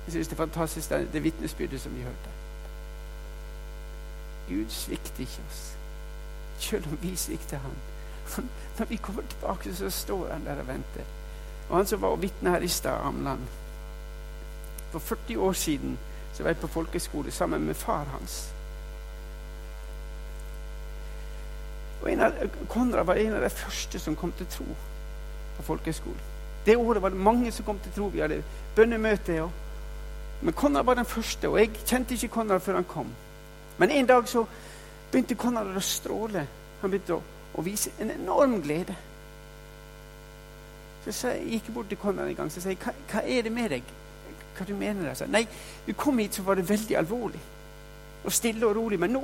Jeg 0.10 0.12
synes 0.12 0.28
det 0.28 0.34
er 0.34 0.46
fantastisk 0.46 0.90
det, 0.90 1.14
det 1.14 1.24
vitnesbyrdet 1.24 1.82
som 1.82 1.96
vi 1.96 2.02
hørte. 2.02 2.30
Gud 4.48 4.66
svikter 4.70 5.20
ikke 5.20 5.42
oss, 5.50 5.78
selv 6.60 6.88
om 6.92 6.98
vi 7.02 7.16
svikter 7.16 7.58
han. 7.58 7.72
Når 8.78 8.86
vi 8.86 8.96
kommer 8.96 9.22
tilbake, 9.22 9.76
så 9.76 9.90
står 9.90 10.32
han 10.32 10.46
der 10.46 10.60
og 10.60 10.68
venter. 10.68 11.04
Og 11.70 11.78
han 11.78 11.86
som 11.86 12.02
var 12.02 12.16
vitne 12.16 12.50
her 12.50 12.60
i 12.60 12.68
stad, 12.68 13.06
Amland 13.06 13.40
For 14.92 15.00
40 15.00 15.40
år 15.40 15.54
siden 15.54 16.00
så 16.34 16.44
var 16.44 16.50
jeg 16.50 16.58
på 16.58 16.68
folkeskole 16.68 17.32
sammen 17.32 17.66
med 17.66 17.74
far 17.74 18.04
hans. 18.04 18.54
Og 22.02 22.12
en 22.12 22.22
av, 22.22 22.34
Konrad 22.70 23.06
var 23.06 23.14
en 23.14 23.34
av 23.34 23.42
de 23.42 23.50
første 23.50 24.00
som 24.00 24.16
kom 24.16 24.32
til 24.32 24.48
tro 24.50 24.66
på 25.58 25.64
folkeskolen. 25.64 26.22
Det 26.66 26.78
året 26.78 27.02
var 27.02 27.10
det 27.10 27.18
mange 27.18 27.52
som 27.52 27.66
kom 27.66 27.80
til 27.80 27.92
tro. 27.92 28.08
Vi 28.08 28.20
hadde 28.20 28.44
bønnemøte. 28.76 29.44
Og, 29.44 29.52
men 30.42 30.54
Konrad 30.54 30.86
var 30.86 30.96
den 30.96 31.06
første, 31.06 31.50
og 31.50 31.60
jeg 31.60 31.72
kjente 31.86 32.16
ikke 32.16 32.28
Konrad 32.28 32.60
før 32.60 32.80
han 32.80 32.88
kom. 32.88 33.08
Men 33.78 33.92
en 33.92 34.06
dag 34.06 34.28
så 34.28 34.46
begynte 35.12 35.36
Konrad 35.36 35.76
å 35.76 35.84
stråle. 35.84 36.46
Han 36.82 36.92
begynte 36.92 37.18
å, 37.18 37.22
å 37.56 37.64
vise 37.66 37.92
en 38.00 38.12
enorm 38.12 38.62
glede. 38.64 38.96
Så 41.10 41.34
jeg 41.34 41.58
gikk 41.58 41.74
bort 41.74 41.90
til 41.90 41.98
Konrad 41.98 42.30
en 42.30 42.36
gang 42.38 42.52
og 42.52 42.62
sa 42.62 42.70
hva, 42.70 42.94
hva 43.12 43.24
er 43.24 43.44
det 43.48 43.52
med 43.52 43.72
deg. 43.76 43.94
Hva 44.58 44.68
du 44.68 44.74
mener 44.76 45.08
du? 45.10 45.26
Nei, 45.32 45.46
du 45.88 45.94
kom 45.98 46.20
hit, 46.20 46.36
så 46.36 46.44
var 46.44 46.60
det 46.60 46.70
veldig 46.70 46.98
alvorlig. 47.00 47.40
Og 48.24 48.34
stille 48.36 48.68
og 48.68 48.76
rolig. 48.76 49.00
Men 49.00 49.16
nå 49.16 49.24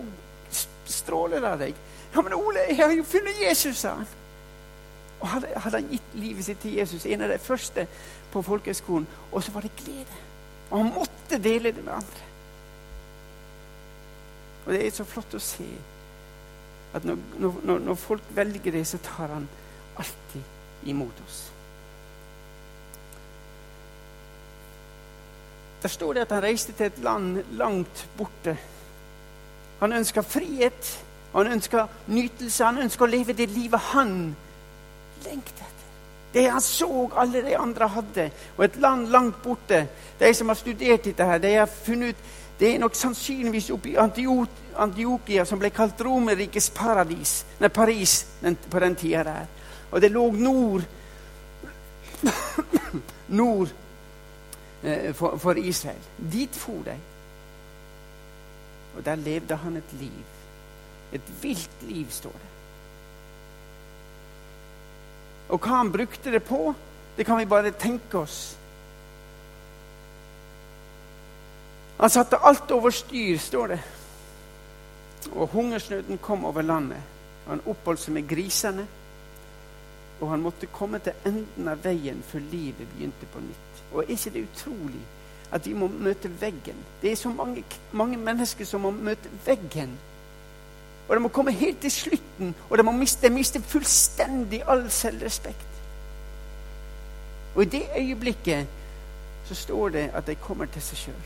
stråler 0.88 1.43
det 1.43 1.51
av 1.51 1.60
deg. 1.60 1.81
Ja, 2.15 2.22
men 2.22 2.34
Ole, 2.34 2.69
jeg 2.69 2.79
har 2.79 2.93
jo 2.95 3.03
funnet 3.07 3.41
Jesus, 3.41 3.77
sa 3.77 3.98
han. 4.00 4.07
Og 5.19 5.27
hadde, 5.27 5.51
hadde 5.55 5.79
han 5.81 5.91
gitt 5.91 6.15
livet 6.19 6.45
sitt 6.45 6.62
til 6.63 6.77
Jesus, 6.79 7.05
en 7.05 7.24
av 7.24 7.31
de 7.31 7.39
første 7.39 7.88
på 8.31 8.41
folkehøgskolen, 8.41 9.07
og 9.31 9.43
så 9.43 9.51
var 9.51 9.63
det 9.65 9.75
glede. 9.79 10.24
Og 10.69 10.77
han 10.79 10.93
måtte 10.95 11.41
dele 11.41 11.72
det 11.72 11.84
med 11.84 11.93
andre. 11.93 12.24
Og 14.65 14.74
det 14.74 14.81
er 14.81 14.95
så 14.95 15.05
flott 15.05 15.36
å 15.38 15.41
se 15.41 15.67
at 16.95 17.03
når, 17.05 17.19
når, 17.39 17.81
når 17.86 17.98
folk 18.00 18.24
velger 18.34 18.72
det, 18.72 18.86
så 18.88 18.98
tar 19.03 19.34
han 19.34 19.48
alltid 20.00 20.89
imot 20.89 21.22
oss. 21.27 21.41
Der 25.84 25.91
står 25.91 26.13
det 26.13 26.24
at 26.25 26.31
han 26.34 26.43
reiste 26.43 26.74
til 26.74 26.88
et 26.88 27.03
land 27.03 27.43
langt 27.60 28.07
borte. 28.17 28.55
Han 29.79 29.93
ønska 29.93 30.24
frihet, 30.25 30.91
han 31.34 31.51
ønska 31.51 31.86
nytelse, 32.07 32.63
han 32.63 32.81
ønska 32.88 33.05
å 33.05 33.12
leve 33.12 33.36
det 33.38 33.51
livet 33.51 33.91
han 33.91 34.15
lengtet. 35.27 35.75
Det 36.36 36.44
han 36.51 36.62
så 36.62 37.08
alle 37.15 37.42
de 37.46 37.56
andre 37.58 37.88
hadde. 37.88 38.25
Og 38.58 38.65
et 38.65 38.80
land 38.84 39.08
langt 39.08 39.39
borte. 39.44 39.86
De 40.20 40.34
som 40.36 40.51
har 40.51 40.60
studert 40.60 41.08
dette, 41.08 41.25
her, 41.25 41.39
de 41.39 41.54
har 41.56 41.72
funnet 41.72 42.15
ut 42.15 42.34
det 42.56 42.70
er 42.72 42.80
nok 42.80 42.96
sannsynligvis 42.96 43.65
oppe 43.75 43.89
i 43.92 43.98
Antiokia, 44.00 45.44
som 45.44 45.60
ble 45.60 45.74
kalt 45.75 46.00
Romerrikets 46.00 46.70
paradis, 46.72 47.42
nei, 47.60 47.68
Paris 47.68 48.13
på 48.72 48.80
den 48.80 48.96
tida 48.96 49.25
der. 49.27 49.50
Og 49.92 50.00
det 50.00 50.12
lå 50.13 50.30
nord 50.32 50.86
nord 53.42 53.74
Eh, 54.86 55.13
for, 55.13 55.38
for 55.38 55.58
Israel. 55.58 56.01
Dit 56.32 56.56
for 56.56 56.84
de. 56.86 56.98
Og 58.98 59.06
der 59.06 59.15
levde 59.15 59.56
han 59.56 59.77
et 59.77 59.94
liv. 60.00 60.25
Et 61.13 61.22
vilt 61.42 61.82
liv, 61.82 62.06
står 62.10 62.32
det. 62.32 62.54
Og 65.50 65.60
hva 65.62 65.80
han 65.82 65.92
brukte 65.94 66.32
det 66.34 66.44
på, 66.44 66.74
det 67.18 67.25
kan 67.25 67.38
vi 67.38 67.46
bare 67.46 67.72
tenke 67.72 68.18
oss. 68.18 68.56
Han 71.98 72.10
satte 72.10 72.42
alt 72.44 72.72
over 72.72 72.92
styr, 72.92 73.38
står 73.40 73.68
det. 73.68 73.80
Og 75.32 75.48
hungersnøden 75.48 76.18
kom 76.18 76.46
over 76.46 76.62
landet. 76.62 77.02
Han 77.48 77.62
oppholdt 77.66 78.02
seg 78.04 78.18
med 78.18 78.28
grisene. 78.28 78.88
Og 80.22 80.30
han 80.30 80.44
måtte 80.44 80.68
komme 80.72 81.00
til 81.04 81.16
enden 81.28 81.68
av 81.68 81.84
veien 81.84 82.22
før 82.28 82.44
livet 82.52 82.92
begynte 82.94 83.30
på 83.32 83.44
nytt. 83.44 83.84
Og 83.94 84.04
er 84.04 84.12
ikke 84.16 84.34
det 84.36 84.48
utrolig 84.50 85.04
at 85.56 85.68
vi 85.68 85.74
må 85.78 85.88
møte 85.88 86.32
veggen? 86.42 86.78
Det 87.02 87.12
er 87.12 87.20
så 87.20 87.30
mange, 87.30 87.64
mange 87.92 88.18
mennesker 88.18 88.68
som 88.68 88.84
må 88.84 88.92
møte 88.92 89.32
veggen. 89.46 89.96
Og 91.07 91.15
de 91.15 91.21
må 91.21 91.29
komme 91.29 91.51
helt 91.51 91.81
til 91.81 91.91
slutten, 91.91 92.55
og 92.69 92.77
de 92.77 92.83
må 92.83 92.91
miste, 92.91 93.29
miste 93.29 93.62
fullstendig 93.62 94.63
all 94.67 94.88
selvrespekt. 94.91 95.67
Og 97.55 97.63
i 97.63 97.69
det 97.69 97.83
øyeblikket 97.97 98.67
så 99.45 99.55
står 99.55 99.89
det 99.89 100.09
at 100.13 100.27
de 100.27 100.35
kommer 100.35 100.65
til 100.65 100.81
seg 100.81 100.97
sjøl. 100.97 101.25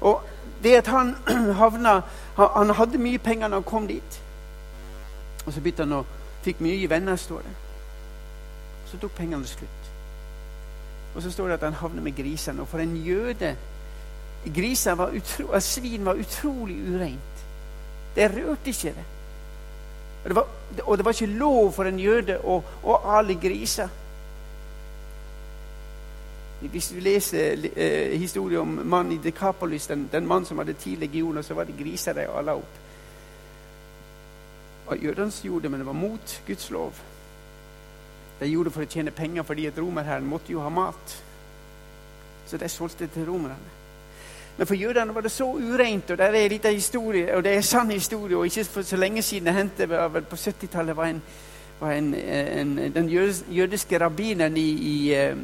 Og 0.00 0.22
det 0.62 0.76
at 0.76 0.86
han 0.86 1.14
havna 1.60 2.00
Han 2.36 2.70
hadde 2.70 2.98
mye 2.98 3.18
penger 3.18 3.48
når 3.48 3.56
han 3.56 3.64
kom 3.64 3.86
dit. 3.86 4.22
Og 5.46 5.52
så 5.52 5.60
begynte 5.60 5.84
han 5.84 5.92
å 5.92 6.04
fikk 6.44 6.60
mye 6.64 6.88
venner, 6.88 7.16
står 7.16 7.42
det. 7.44 7.52
Så 8.88 8.98
tok 8.98 9.12
pengene 9.16 9.46
slutt. 9.46 9.90
Og 11.14 11.22
så 11.22 11.30
står 11.30 11.48
det 11.48 11.58
at 11.58 11.66
han 11.68 11.76
havner 11.82 12.02
med 12.02 12.16
grisene. 12.16 12.62
Og 12.62 12.68
for 12.68 12.78
en 12.78 12.96
jøde 12.96 13.56
Griser 14.44 14.94
var 14.94 15.12
utro, 15.12 15.60
Svin 15.60 16.04
var 16.04 16.14
utrolig 16.14 16.78
ureint. 16.88 17.44
Det 18.14 18.28
rørte 18.32 18.70
ikke 18.70 18.94
det. 18.96 19.08
Og 20.24 20.28
det, 20.28 20.36
var, 20.36 20.46
og 20.82 20.98
det 20.98 21.04
var 21.04 21.12
ikke 21.12 21.38
lov 21.38 21.72
for 21.72 21.88
en 21.88 22.00
jøde 22.00 22.36
å, 22.44 22.58
å 22.84 22.96
ale 23.16 23.36
griser. 23.40 23.88
Hvis 26.60 26.90
du 26.92 26.98
leser 27.00 27.68
eh, 27.72 28.18
historien 28.20 28.60
om 28.60 28.82
mannen 28.84 29.16
i 29.16 29.22
Dekapolis, 29.22 29.86
den, 29.88 30.08
den 30.12 30.26
mannen 30.28 30.48
som 30.48 30.60
hadde 30.60 30.76
ti 30.76 30.92
legioner, 31.00 31.42
så 31.42 31.56
var 31.56 31.64
det 31.64 31.78
griser 31.78 32.16
de 32.16 32.26
ala 32.28 32.58
opp. 32.60 32.76
Og 34.90 35.04
jødene 35.04 35.32
gjorde 35.44 35.62
det, 35.62 35.70
men 35.70 35.80
det 35.80 35.86
var 35.86 35.96
mot 35.96 36.36
Guds 36.46 36.70
lov. 36.70 37.00
De 38.40 38.48
gjorde 38.48 38.68
det 38.68 38.74
for 38.74 38.84
å 38.84 38.92
tjene 38.92 39.14
penger, 39.14 39.44
fordi 39.48 39.66
at 39.70 39.78
romerherren 39.78 40.28
måtte 40.28 40.52
jo 40.52 40.60
ha 40.64 40.68
mat. 40.68 41.16
Så 42.48 42.60
de 42.60 42.68
solgte 42.68 43.08
til 43.08 43.28
romerne. 43.28 43.79
Men 44.56 44.66
for 44.66 44.74
jødene 44.74 45.14
var 45.14 45.20
det 45.20 45.30
så 45.30 45.44
ureint, 45.44 46.10
og 46.10 46.18
det 46.18 46.26
er 46.26 46.34
en 46.34 46.50
liten 46.50 46.74
historie, 46.74 47.36
og 47.36 47.44
det 47.44 47.54
er 47.54 47.60
sann 47.60 47.90
historie. 47.90 48.36
og 48.36 48.44
Ikke 48.44 48.64
for 48.64 48.82
så 48.82 48.96
lenge 48.96 49.22
siden 49.22 49.46
det 49.46 49.54
hendte, 49.54 49.88
vel 49.88 50.22
på 50.22 50.36
70-tallet 50.36 50.96
var, 50.96 51.04
en, 51.04 51.22
var 51.80 51.92
en, 51.92 52.14
en, 52.14 52.76
den 52.94 53.08
jødiske 53.50 53.98
rabbineren 53.98 54.56
i, 54.56 54.70
i 54.70 55.14
eh, 55.14 55.36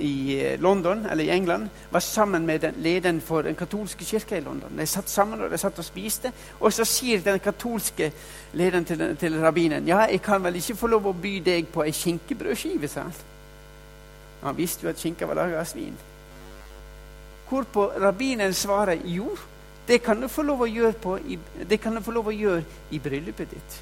i 0.00 0.40
eh, 0.44 0.60
London, 0.60 1.06
eller 1.10 1.24
i 1.24 1.30
England 1.30 1.68
var 1.90 2.00
sammen 2.00 2.46
med 2.46 2.58
den 2.58 2.74
lederen 2.76 3.20
for 3.20 3.42
den 3.42 3.54
katolske 3.54 4.04
kirka 4.04 4.36
i 4.36 4.40
London. 4.40 4.78
De 4.78 4.86
satt 4.86 5.10
sammen 5.10 5.40
og 5.40 5.50
de 5.50 5.58
satt 5.58 5.78
og 5.78 5.84
spiste. 5.84 6.32
Og 6.60 6.72
så 6.72 6.84
sier 6.84 7.20
den 7.20 7.38
katolske 7.38 8.12
lederen 8.52 8.84
til, 8.84 9.16
til 9.16 9.40
rabbinen 9.40 9.88
ja, 9.88 9.98
jeg 9.98 10.22
kan 10.22 10.44
vel 10.44 10.56
ikke 10.56 10.76
få 10.76 10.86
lov 10.86 11.06
å 11.06 11.12
by 11.12 11.38
deg 11.44 11.72
på 11.72 11.84
ei 11.84 11.92
skinkebrødskive, 11.92 12.88
han. 12.94 13.12
Han 14.42 14.56
visste 14.56 14.86
jo 14.86 14.90
at 14.90 15.00
skinka 15.00 15.26
var 15.26 15.34
laga 15.34 15.60
av 15.60 15.66
svin. 15.66 15.96
Hvorpå 17.48 17.86
rabbinen 17.96 18.54
svarer 18.54 19.00
jo, 19.04 19.36
det 19.88 20.02
kan 20.04 20.20
du 20.20 20.28
få 20.28 20.42
lov 20.44 20.66
å 20.66 20.68
gjøre, 20.68 20.94
lov 22.12 22.28
å 22.28 22.34
gjøre 22.34 22.64
i 22.90 22.98
bryllupet 23.00 23.50
ditt. 23.50 23.78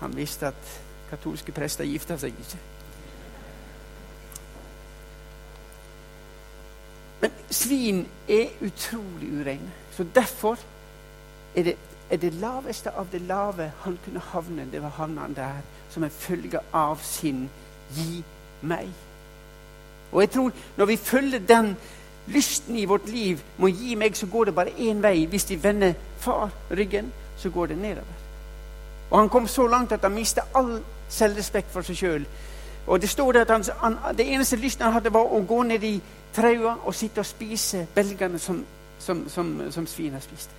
Han 0.00 0.16
visste 0.16 0.50
at 0.52 0.76
katolske 1.10 1.52
prester 1.52 1.88
gifta 1.88 2.18
seg 2.20 2.36
ikke. 2.36 2.60
Men 7.20 7.40
svin 7.52 8.04
er 8.28 8.52
utrolig 8.64 9.32
ureine. 9.40 9.72
Så 9.96 10.04
derfor 10.14 10.60
er 11.54 11.62
det, 11.62 11.76
er 12.10 12.16
det, 12.16 12.32
laveste 12.40 12.90
av 12.90 13.10
det 13.12 13.20
lave 13.20 13.72
han 13.84 13.98
kunne 14.04 14.22
havne, 14.32 14.68
det 14.72 14.82
var 14.82 14.96
havna 14.96 15.28
der 15.36 15.60
som 15.90 16.04
en 16.04 16.10
følge 16.10 16.60
av 16.72 16.98
sin 17.02 17.48
'gi 17.90 18.24
meg'. 18.62 19.09
Og 20.12 20.20
jeg 20.20 20.30
tror 20.30 20.52
når 20.76 20.84
vi 20.84 20.96
følger 20.96 21.38
den 21.38 21.76
lysten 22.26 22.76
i 22.76 22.84
vårt 22.84 23.08
liv 23.08 23.38
må 23.58 23.66
gi 23.66 23.94
meg, 23.94 24.16
så 24.16 24.26
går 24.26 24.44
det 24.44 24.54
bare 24.54 24.76
én 24.78 25.02
vei. 25.02 25.26
Hvis 25.26 25.44
de 25.44 25.62
vender 25.62 25.92
far 26.18 26.50
ryggen, 26.70 27.12
så 27.36 27.50
går 27.50 27.66
det 27.66 27.78
nedover. 27.78 28.18
Og 29.10 29.18
han 29.18 29.28
kom 29.28 29.48
så 29.48 29.66
langt 29.66 29.92
at 29.92 30.02
han 30.02 30.14
mistet 30.14 30.44
all 30.54 30.80
selvrespekt 31.08 31.72
for 31.72 31.82
seg 31.82 31.96
sjøl. 31.96 32.26
Og 32.86 33.00
det 33.00 33.10
står 33.10 33.40
at 33.40 33.50
han, 33.50 33.64
han, 33.78 33.98
det 34.16 34.32
eneste 34.32 34.56
lysten 34.56 34.84
han 34.84 34.92
hadde, 34.92 35.12
var 35.12 35.26
å 35.26 35.42
gå 35.46 35.62
ned 35.62 35.82
i 35.82 36.00
traua 36.34 36.76
og 36.84 36.94
sitte 36.94 37.20
og 37.20 37.26
spise 37.26 37.86
belgene 37.94 38.38
som, 38.38 38.64
som, 38.98 39.28
som, 39.28 39.52
som 39.70 39.86
svina 39.86 40.20
spiste. 40.20 40.54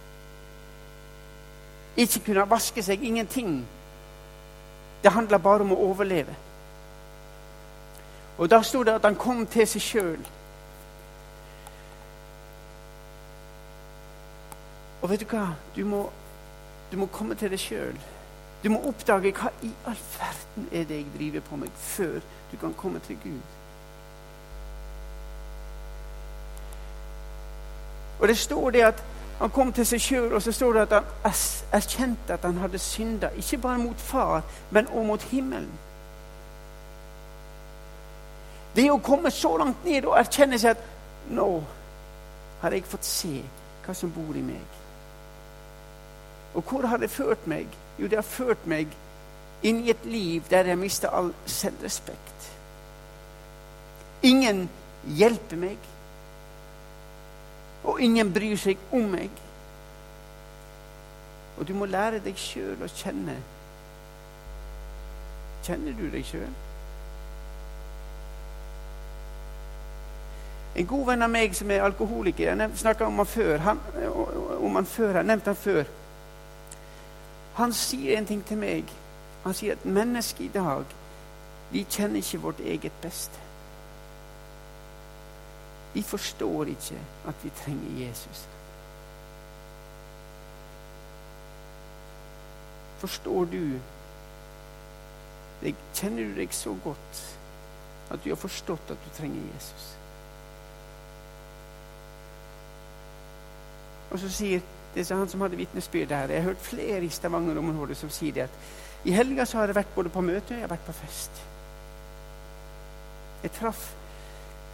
Ikke 1.97 2.19
kunne 2.25 2.49
vaske 2.49 2.83
seg, 2.83 3.03
ingenting. 3.03 3.65
Det 5.03 5.11
handla 5.11 5.39
bare 5.39 5.65
om 5.65 5.73
å 5.75 5.81
overleve. 5.89 6.35
Og 8.41 8.49
da 8.49 8.61
sto 8.61 8.83
det 8.83 8.91
at 8.91 9.03
han 9.05 9.15
kom 9.15 9.43
til 9.45 9.67
seg 9.69 9.81
sjøl. 9.85 10.21
Og 15.01 15.09
vet 15.11 15.21
du 15.21 15.27
hva? 15.29 15.43
Du 15.75 15.83
må, 15.85 15.99
du 16.89 16.97
må 16.97 17.05
komme 17.13 17.37
til 17.37 17.53
deg 17.53 17.61
sjøl. 17.61 17.99
Du 18.63 18.71
må 18.73 18.79
oppdage 18.89 19.29
hva 19.37 19.51
i 19.61 19.69
all 19.85 19.99
verden 20.15 20.65
er 20.71 20.87
det 20.89 20.97
jeg 21.03 21.11
driver 21.17 21.45
på 21.51 21.59
med, 21.61 21.69
før 21.77 22.17
du 22.51 22.57
kan 22.63 22.73
komme 22.81 23.03
til 23.05 23.19
Gud. 23.21 23.53
Og 28.19 28.27
det 28.27 28.37
står 28.37 28.69
det 28.69 28.83
at 28.89 29.05
han 29.37 29.53
kom 29.53 29.73
til 29.73 29.85
seg 29.85 30.01
sjøl, 30.01 30.33
og 30.33 30.41
så 30.41 30.51
står 30.51 30.73
det 30.73 30.87
at 30.87 30.97
han 30.97 31.37
erkjente 31.77 32.33
at 32.33 32.49
han 32.49 32.57
hadde 32.57 32.81
synda. 32.81 33.29
Ikke 33.37 33.61
bare 33.61 33.77
mot 33.85 34.01
far, 34.01 34.41
men 34.71 34.87
også 34.87 35.07
mot 35.13 35.29
himmelen. 35.29 35.79
Det 38.81 38.89
å 38.89 38.97
komme 39.03 39.29
så 39.29 39.53
langt 39.61 39.83
ned 39.85 40.07
og 40.09 40.17
erkjenne 40.17 40.57
seg 40.57 40.73
at 40.73 41.33
nå 41.37 41.49
har 42.63 42.73
jeg 42.73 42.87
fått 42.89 43.05
se 43.05 43.35
hva 43.85 43.93
som 43.97 44.09
bor 44.13 44.33
i 44.37 44.41
meg. 44.41 44.79
Og 46.57 46.65
hvor 46.65 46.87
har 46.89 46.97
det 46.97 47.11
ført 47.13 47.45
meg? 47.49 47.69
Jo, 47.99 48.09
det 48.09 48.17
har 48.17 48.25
ført 48.25 48.65
meg 48.65 48.89
inn 49.61 49.83
i 49.85 49.93
et 49.93 50.05
liv 50.09 50.49
der 50.49 50.71
jeg 50.71 50.81
mister 50.81 51.13
all 51.13 51.29
selvrespekt. 51.45 52.49
Ingen 54.25 54.65
hjelper 55.17 55.61
meg, 55.61 55.85
og 57.85 58.01
ingen 58.01 58.33
bryr 58.33 58.57
seg 58.61 58.81
om 58.93 59.07
meg. 59.13 59.37
Og 61.59 61.69
du 61.69 61.73
må 61.77 61.85
lære 61.85 62.21
deg 62.25 62.37
sjøl 62.37 62.81
å 62.81 62.89
kjenne. 62.89 63.37
Kjenner 65.65 65.97
du 65.97 66.07
deg 66.09 66.25
sjøl? 66.25 66.70
En 70.75 70.87
god 70.87 71.05
venn 71.05 71.25
av 71.25 71.29
meg 71.29 71.55
som 71.55 71.71
er 71.71 71.83
alkoholiker 71.83 72.55
Jeg 72.55 72.69
snakka 72.75 73.05
om. 73.05 73.25
Han, 73.65 73.79
om 74.61 74.75
han 74.75 74.85
før, 74.85 75.15
jeg 75.15 75.27
nevnte 75.27 75.51
han 75.51 75.55
før. 75.55 75.83
Han 77.53 77.73
sier 77.73 78.17
en 78.17 78.25
ting 78.25 78.45
til 78.45 78.57
meg. 78.57 78.91
Han 79.43 79.53
sier 79.53 79.75
at 79.75 79.85
mennesket 79.85 80.45
i 80.45 80.53
dag 80.53 80.85
vi 81.71 81.85
kjenner 81.89 82.19
ikke 82.19 82.41
vårt 82.43 82.59
eget 82.59 82.91
beste. 83.01 83.39
Vi 85.93 86.01
forstår 86.01 86.71
ikke 86.71 86.99
at 87.27 87.43
vi 87.43 87.51
trenger 87.63 88.07
Jesus. 88.07 88.47
Forstår 92.99 93.45
du 93.45 93.79
Kjenner 95.93 96.23
du 96.25 96.37
deg 96.39 96.53
så 96.57 96.71
godt 96.83 97.19
at 98.09 98.23
du 98.23 98.31
har 98.31 98.39
forstått 98.39 98.91
at 98.91 99.03
du 99.05 99.11
trenger 99.13 99.43
Jesus? 99.53 100.00
Og 104.11 104.19
så 104.19 104.29
sier 104.31 104.61
det 104.95 105.07
han 105.09 105.29
som 105.29 105.41
hadde 105.41 105.59
vitnesbyrd 105.59 106.11
her. 106.11 106.31
Jeg 106.31 106.43
har 106.43 106.49
hørt 106.49 106.65
flere 106.65 107.03
i 107.05 107.09
Stavanger-området 107.09 107.97
som 107.97 108.09
sier 108.11 108.35
det 108.35 108.47
at 108.49 109.05
i 109.05 109.15
helga 109.15 109.45
så 109.45 109.57
har 109.57 109.71
jeg 109.71 109.75
vært 109.79 109.95
både 109.95 110.11
på 110.13 110.21
møte 110.21 110.53
og 110.53 110.59
jeg 110.59 110.65
har 110.65 110.73
vært 110.73 110.85
på 110.85 110.97
fest. 110.99 111.41
Jeg 113.43 113.55
traff 113.55 113.87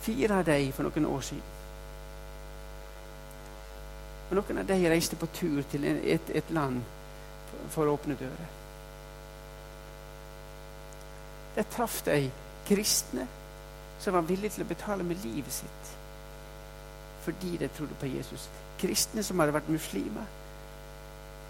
fire 0.04 0.42
av 0.42 0.46
dem 0.48 0.74
for 0.76 0.88
noen 0.88 1.06
år 1.08 1.24
siden. 1.30 1.54
Og 4.28 4.36
noen 4.36 4.60
av 4.60 4.68
dem 4.68 4.88
reiste 4.92 5.16
på 5.16 5.30
tur 5.34 5.62
til 5.72 5.86
et, 5.88 6.34
et 6.36 6.50
land 6.52 6.82
for 7.72 7.88
å 7.88 7.96
åpne 7.96 8.18
dører. 8.20 8.50
Der 11.56 11.70
traff 11.72 12.02
de 12.06 12.28
kristne 12.68 13.28
som 14.00 14.14
var 14.14 14.28
villige 14.28 14.58
til 14.58 14.66
å 14.66 14.70
betale 14.70 15.06
med 15.08 15.24
livet 15.24 15.54
sitt 15.54 15.96
fordi 17.28 17.58
de 17.58 17.68
trodde 17.68 17.94
på 18.00 18.06
Jesus. 18.06 18.50
Kristne 18.80 19.24
som 19.24 19.40
hadde 19.40 19.54
vært 19.54 19.70
muslimer, 19.70 20.24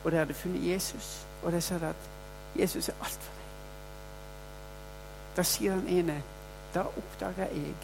og 0.03 0.11
de 0.11 0.17
hadde 0.17 0.33
funnet 0.33 0.63
Jesus. 0.65 1.27
Og 1.43 1.51
de 1.51 1.61
sa 1.61 1.75
at 1.75 2.07
Jesus 2.57 2.89
er 2.89 2.97
alt 3.01 3.27
for 3.27 3.35
meg. 3.37 3.51
Da 5.37 5.45
sier 5.45 5.77
han 5.77 5.87
ene 5.87 6.23
Da 6.73 6.81
oppdager 6.81 7.45
jeg 7.53 7.75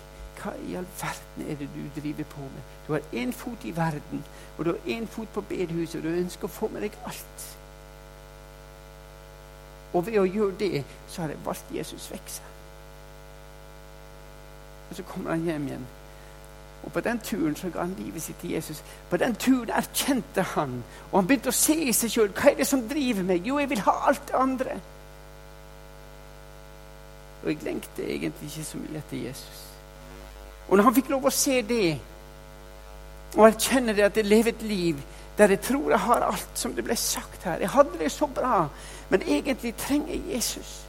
hva 0.41 0.51
i 0.67 0.73
all 0.75 0.87
verden 0.99 1.45
er 1.51 1.55
det 1.55 1.69
du 1.75 2.01
driver 2.01 2.25
på 2.33 2.41
med? 2.41 2.63
Du 2.87 2.93
har 2.93 3.05
én 3.13 3.31
fot 3.31 3.63
i 3.63 3.75
verden, 3.75 4.25
og 4.57 4.65
du 4.65 4.71
har 4.71 4.97
én 4.97 5.07
fot 5.07 5.27
på 5.33 5.41
bedehuset, 5.41 5.95
og 5.95 6.03
du 6.03 6.17
ønsker 6.17 6.49
å 6.49 6.51
få 6.51 6.67
med 6.73 6.81
deg 6.81 6.97
alt. 7.05 7.45
Og 9.93 10.05
ved 10.05 10.19
å 10.19 10.25
gjøre 10.25 10.57
det, 10.59 10.83
så 11.07 11.21
har 11.21 11.29
jeg 11.29 11.45
valgt 11.45 11.71
Jesus 11.71 12.11
vekk 12.11 12.29
seg. 12.39 12.53
Og 14.89 14.95
så 14.97 15.05
kommer 15.13 15.37
han 15.37 15.45
hjem 15.47 15.67
igjen 15.69 15.85
og 16.83 16.91
på 16.91 16.99
den 16.99 17.19
turen 17.19 17.55
så 17.55 17.69
ga 17.69 17.85
han 17.85 17.95
livet 17.97 18.21
sitt 18.21 18.39
til 18.41 18.51
Jesus. 18.57 18.83
På 19.09 19.17
den 19.17 19.35
turen 19.35 19.69
erkjente 19.69 20.43
han, 20.53 20.83
og 21.11 21.19
han 21.19 21.27
begynte 21.27 21.53
å 21.53 21.55
se 21.55 21.75
i 21.75 21.93
seg 21.95 22.11
sjøl. 22.11 22.33
Hva 22.35 22.51
er 22.51 22.59
det 22.59 22.67
som 22.67 22.83
driver 22.89 23.23
meg? 23.27 23.47
Jo, 23.47 23.59
jeg 23.61 23.69
vil 23.71 23.83
ha 23.85 23.93
alt 24.09 24.25
det 24.27 24.35
andre. 24.39 24.79
Og 27.43 27.49
jeg 27.51 27.63
lengter 27.63 28.07
egentlig 28.07 28.51
ikke 28.51 28.65
så 28.67 28.81
mye 28.81 28.99
etter 28.99 29.23
Jesus. 29.27 29.63
Og 30.67 30.77
når 30.77 30.87
han 30.87 30.95
fikk 30.95 31.11
lov 31.11 31.27
å 31.27 31.33
se 31.33 31.61
det, 31.67 31.87
og 33.33 33.47
erkjenne 33.47 33.95
det 33.95 34.05
at 34.05 34.17
jeg 34.19 34.29
lever 34.29 34.53
et 34.53 34.67
liv 34.67 34.99
der 35.37 35.49
jeg 35.49 35.63
tror 35.65 35.89
jeg 35.89 35.99
har 35.99 36.27
alt, 36.27 36.49
som 36.53 36.75
det 36.75 36.83
ble 36.85 36.95
sagt 36.95 37.43
her 37.43 37.57
Jeg 37.57 37.69
hadde 37.73 37.97
det 37.99 38.11
så 38.11 38.27
bra, 38.29 38.67
men 39.09 39.23
egentlig 39.25 39.73
trenger 39.75 40.13
jeg 40.13 40.35
Jesus. 40.35 40.83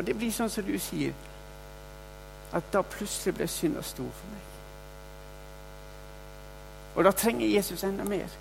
Og 0.00 0.06
det 0.06 0.14
blir 0.16 0.30
sånn 0.32 0.48
som 0.48 0.64
du 0.64 0.78
sier, 0.80 1.12
at 2.56 2.70
da 2.72 2.80
plutselig 2.80 3.34
ble 3.36 3.46
synda 3.52 3.82
stor 3.84 4.06
for 4.08 4.28
meg. 4.32 4.46
Og 6.94 7.04
da 7.04 7.12
trenger 7.12 7.50
Jesus 7.52 7.84
enda 7.84 8.06
mer. 8.08 8.32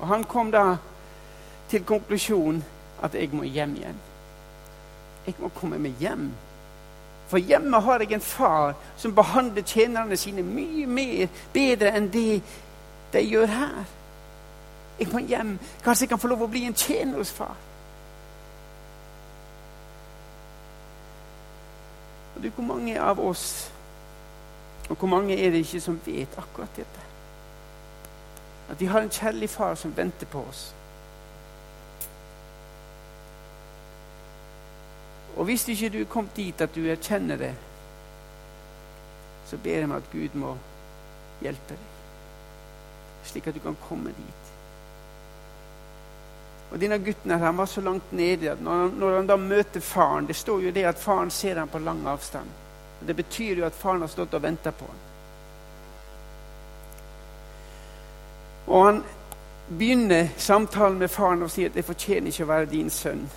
Og 0.00 0.08
han 0.10 0.24
kom 0.26 0.50
da 0.50 0.64
til 1.70 1.84
konklusjonen 1.86 2.64
at 3.06 3.14
jeg 3.14 3.30
må 3.30 3.46
hjem 3.46 3.76
igjen. 3.78 4.00
Jeg 5.26 5.36
må 5.38 5.52
komme 5.54 5.78
meg 5.78 6.02
hjem. 6.02 6.26
For 7.30 7.38
hjemme 7.38 7.80
har 7.86 8.02
jeg 8.02 8.18
en 8.18 8.26
far 8.26 8.74
som 8.98 9.14
behandler 9.14 9.62
tjenerne 9.62 10.18
sine 10.18 10.42
mye 10.42 10.88
mer 10.90 11.30
bedre 11.54 11.94
enn 11.94 12.10
det 12.10 12.42
de 13.14 13.22
gjør 13.22 13.54
her. 13.54 13.86
Jeg 14.98 15.14
må 15.14 15.22
hjem. 15.22 15.54
Kanskje 15.86 16.08
jeg 16.08 16.12
kan 16.16 16.22
få 16.26 16.32
lov 16.34 16.42
å 16.42 16.50
bli 16.50 16.66
en 16.66 16.74
tjener 16.74 17.22
hos 17.22 17.30
far. 17.38 17.54
Du, 22.44 22.50
Hvor 22.54 22.68
mange 22.74 23.00
av 23.00 23.20
oss 23.20 23.70
og 24.88 24.96
hvor 24.96 25.08
mange 25.08 25.36
er 25.36 25.50
det 25.50 25.64
ikke 25.64 25.80
som 25.80 26.00
vet 26.04 26.38
akkurat 26.38 26.76
dette? 26.76 27.00
At 28.70 28.80
vi 28.80 28.86
har 28.86 29.00
en 29.00 29.10
kjærlig 29.10 29.50
far 29.50 29.74
som 29.74 29.96
venter 29.96 30.26
på 30.26 30.42
oss. 30.48 30.74
Og 35.36 35.44
hvis 35.44 35.68
ikke 35.68 35.88
du 35.88 36.00
er 36.00 36.10
kommet 36.10 36.36
dit 36.36 36.60
at 36.60 36.74
du 36.74 36.84
erkjenner 36.86 37.36
det, 37.36 37.54
så 39.46 39.56
ber 39.56 39.78
jeg 39.78 39.88
meg 39.88 39.96
at 39.96 40.12
Gud 40.12 40.38
må 40.40 40.54
hjelpe 41.42 41.74
deg, 41.74 41.90
slik 43.24 43.48
at 43.48 43.56
du 43.56 43.60
kan 43.64 43.76
komme 43.88 44.12
dit. 44.14 44.43
Og 46.74 46.80
denne 46.80 46.98
gutten 46.98 47.30
her, 47.30 47.38
han 47.38 47.56
var 47.56 47.66
så 47.66 47.80
langt 47.80 48.12
nede 48.12 48.50
at 48.50 48.62
når 48.62 48.72
han, 48.72 48.88
når 48.98 49.16
han 49.16 49.26
da 49.26 49.36
møter 49.36 49.80
faren 49.80 50.26
Det 50.26 50.34
står 50.36 50.60
jo 50.60 50.70
det 50.74 50.82
at 50.84 50.98
faren 50.98 51.30
ser 51.30 51.58
ham 51.58 51.68
på 51.68 51.78
lang 51.78 52.06
avstand. 52.06 52.48
Og 53.00 53.06
det 53.06 53.16
betyr 53.16 53.58
jo 53.58 53.66
at 53.66 53.76
faren 53.78 54.00
har 54.00 54.10
stått 54.10 54.34
og 54.34 54.42
venta 54.42 54.70
på 54.70 54.88
ham. 54.88 55.04
Og 58.66 58.84
han 58.86 59.00
begynner 59.78 60.28
samtalen 60.36 60.98
med 60.98 61.08
faren 61.08 61.42
og 61.42 61.50
sier 61.50 61.70
at 61.70 61.76
'jeg 61.76 61.84
fortjener 61.84 62.26
ikke 62.26 62.44
å 62.44 62.46
være 62.46 62.66
din 62.66 62.90
sønn'. 62.90 63.28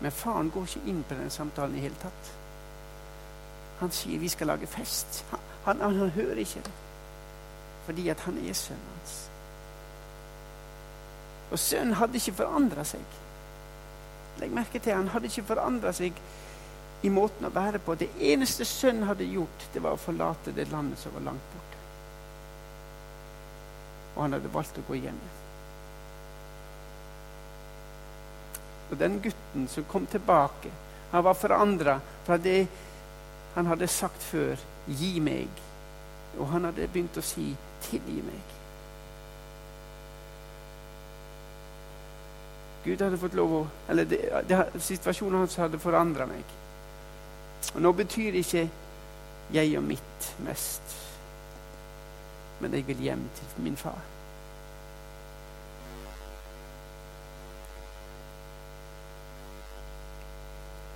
Men 0.00 0.12
faren 0.12 0.50
går 0.50 0.62
ikke 0.62 0.88
inn 0.88 1.04
på 1.08 1.14
den 1.14 1.30
samtalen 1.30 1.76
i 1.76 1.80
hele 1.80 1.94
tatt. 2.02 2.32
Han 3.80 3.90
sier 3.90 4.18
'vi 4.18 4.28
skal 4.28 4.46
lage 4.46 4.66
fest'. 4.66 5.24
Han, 5.30 5.40
han, 5.64 5.96
han 5.96 6.10
hører 6.10 6.36
ikke 6.36 6.60
det 6.64 6.87
fordi 7.88 8.10
at 8.12 8.20
han 8.26 8.36
er 8.44 8.56
sønnen 8.56 8.92
hans. 8.92 9.16
Og 11.48 11.58
sønnen 11.58 11.96
hadde 11.96 12.20
ikke 12.20 12.36
forandra 12.42 12.84
seg. 12.84 13.16
Legg 14.38 14.52
merke 14.52 14.80
til 14.82 14.92
han 14.92 15.08
hadde 15.14 15.30
ikke 15.30 15.46
forandra 15.48 15.94
seg 15.96 16.18
i 17.02 17.10
måten 17.12 17.48
å 17.48 17.52
være 17.54 17.80
på. 17.80 17.96
Det 17.96 18.10
eneste 18.28 18.66
sønnen 18.68 19.08
hadde 19.08 19.24
gjort, 19.24 19.64
det 19.72 19.80
var 19.80 19.96
å 19.96 20.02
forlate 20.02 20.52
det 20.52 20.68
landet 20.72 21.00
som 21.00 21.14
var 21.16 21.24
langt 21.30 21.52
borte. 21.54 21.78
Og 24.16 24.22
han 24.26 24.36
hadde 24.36 24.52
valgt 24.52 24.80
å 24.82 24.84
gå 24.88 24.98
hjem. 24.98 25.22
Og 28.90 29.00
den 29.00 29.16
gutten 29.24 29.68
som 29.72 29.86
kom 29.88 30.04
tilbake, 30.12 30.72
han 31.12 31.24
var 31.24 31.40
forandra 31.40 31.96
fra 32.26 32.36
det 32.36 32.60
han 33.54 33.66
hadde 33.66 33.88
sagt 33.88 34.22
før 34.22 34.60
'gi 34.86 35.20
meg'. 35.20 35.64
Og 36.38 36.48
han 36.52 36.64
hadde 36.68 36.88
begynt 36.92 37.16
å 37.16 37.24
si 37.24 37.56
tilgi 37.86 38.22
meg. 38.24 38.54
Gud 42.84 43.02
hadde 43.02 43.18
fått 43.20 43.34
lov 43.36 43.52
å 43.52 43.62
Eller 43.90 44.06
det, 44.08 44.20
det, 44.48 44.60
situasjonen 44.80 45.42
hans 45.42 45.56
hadde 45.60 45.80
forandra 45.82 46.26
meg. 46.30 46.54
Og 47.74 47.82
nå 47.82 47.92
betyr 47.92 48.38
ikke 48.38 48.68
jeg 49.52 49.74
og 49.78 49.84
mitt 49.84 50.28
mest, 50.44 50.94
men 52.60 52.74
jeg 52.76 52.86
vil 52.86 53.02
hjem 53.02 53.24
til 53.34 53.64
min 53.64 53.76
far. 53.76 53.98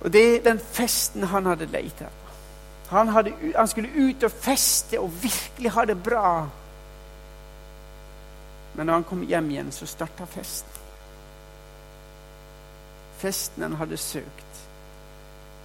Og 0.03 0.11
det 0.13 0.23
er 0.23 0.43
den 0.43 0.59
festen 0.59 1.23
han 1.31 1.47
hadde 1.47 1.69
leita 1.71 2.09
etter. 2.09 2.19
Han, 2.93 3.09
han, 3.09 3.67
skulle 3.67 3.89
ut 3.95 4.23
og 4.23 4.31
feste 4.31 4.99
og 4.99 5.13
virkelig 5.23 5.71
ha 5.71 5.85
det 5.85 5.95
bra. 6.03 6.49
Men 8.75 8.85
når 8.85 8.93
han 8.93 9.03
kom 9.03 9.21
hjem 9.21 9.49
igjen, 9.51 9.71
så 9.71 9.85
starta 9.85 10.25
festen. 10.25 10.81
Festen 13.17 13.63
han 13.63 13.75
hadde 13.79 13.97
søkt, 13.97 14.61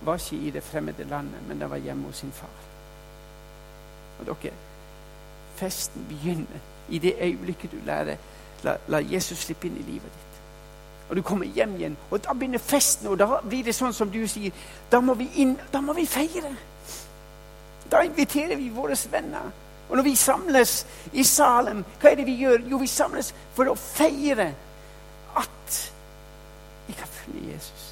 var 0.03 0.21
ikke 0.21 0.47
i 0.47 0.51
det 0.55 0.62
fremmede 0.62 1.05
landet, 1.05 1.40
men 1.49 1.61
det 1.61 1.71
var 1.71 1.77
hjemme 1.77 2.07
hos 2.07 2.16
sin 2.16 2.33
far. 2.33 2.59
Og 4.21 4.27
dere, 4.27 4.55
festen 5.57 6.07
begynner 6.09 6.61
i 6.88 6.99
det 6.99 7.16
øyeblikket 7.21 7.73
du 7.73 7.77
lærer 7.87 8.16
la, 8.62 8.77
la 8.88 8.99
Jesus 8.99 9.38
slippe 9.38 9.66
inn 9.66 9.77
i 9.77 9.87
livet 9.90 10.14
ditt. 10.14 10.40
Og 11.09 11.16
du 11.16 11.23
kommer 11.23 11.47
hjem 11.47 11.77
igjen, 11.77 11.97
og 12.11 12.25
da 12.25 12.33
begynner 12.33 12.59
festen. 12.59 13.09
Og 13.09 13.18
da 13.18 13.40
blir 13.40 13.64
det 13.64 13.75
sånn 13.75 13.94
som 13.97 14.11
du 14.12 14.21
sier. 14.29 14.53
Da 14.92 15.01
må 15.01 15.14
vi 15.16 15.29
inn, 15.40 15.57
da 15.73 15.81
må 15.81 15.94
vi 15.97 16.05
feire. 16.07 16.53
Da 17.90 18.03
inviterer 18.05 18.57
vi 18.61 18.68
våre 18.68 18.97
venner. 19.11 19.49
Og 19.88 19.96
når 19.96 20.03
vi 20.03 20.14
samles 20.14 20.87
i 21.12 21.24
Salem, 21.24 21.85
hva 22.01 22.11
er 22.11 22.20
det 22.20 22.27
vi 22.27 22.37
gjør? 22.42 22.64
Jo, 22.70 22.77
vi 22.77 22.87
samles 22.87 23.33
for 23.57 23.70
å 23.72 23.77
feire 23.79 24.51
at 25.38 25.79
vi 26.88 26.96
kan 26.96 27.09
følge 27.09 27.53
Jesus. 27.55 27.85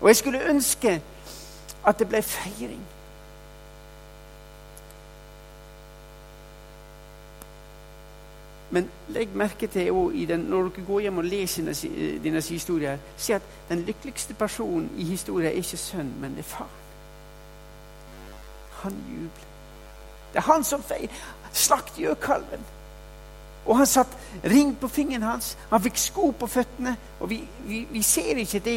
Og 0.00 0.08
jeg 0.08 0.16
skulle 0.16 0.48
ønske 0.50 0.98
at 1.84 1.98
det 1.98 2.08
ble 2.08 2.22
feiring. 2.22 2.82
Men 8.74 8.88
legg 9.14 9.34
merke 9.38 9.66
til 9.70 9.94
når 9.94 10.70
dere 10.74 10.86
går 10.86 11.00
hjem 11.06 11.18
og 11.22 11.24
leser 11.24 11.70
dine 12.22 12.42
historier, 12.42 12.98
se 13.16 13.34
at 13.34 13.42
den 13.68 13.84
lykkeligste 13.86 14.34
personen 14.34 14.90
i 14.98 15.04
historien 15.04 15.52
er 15.52 15.60
ikke 15.60 15.76
sønnen, 15.76 16.14
men 16.20 16.34
det 16.34 16.42
er 16.42 16.50
faren. 16.56 16.80
Han 18.82 19.02
jubler. 19.10 19.53
Det 20.34 20.42
er 20.42 20.50
han 20.50 20.64
som 20.66 20.82
feirer. 20.82 21.24
Slakt 21.54 21.98
gjøkalven. 21.98 22.64
Og 23.64 23.76
han 23.78 23.86
satt 23.86 24.16
ring 24.44 24.74
på 24.76 24.88
fingeren 24.90 25.22
hans. 25.22 25.54
Han 25.70 25.82
fikk 25.84 26.00
sko 26.02 26.32
på 26.36 26.48
føttene. 26.50 26.96
Og 27.20 27.30
vi, 27.30 27.38
vi, 27.68 27.84
vi 27.90 28.02
ser 28.02 28.42
ikke 28.42 28.60
det, 28.64 28.74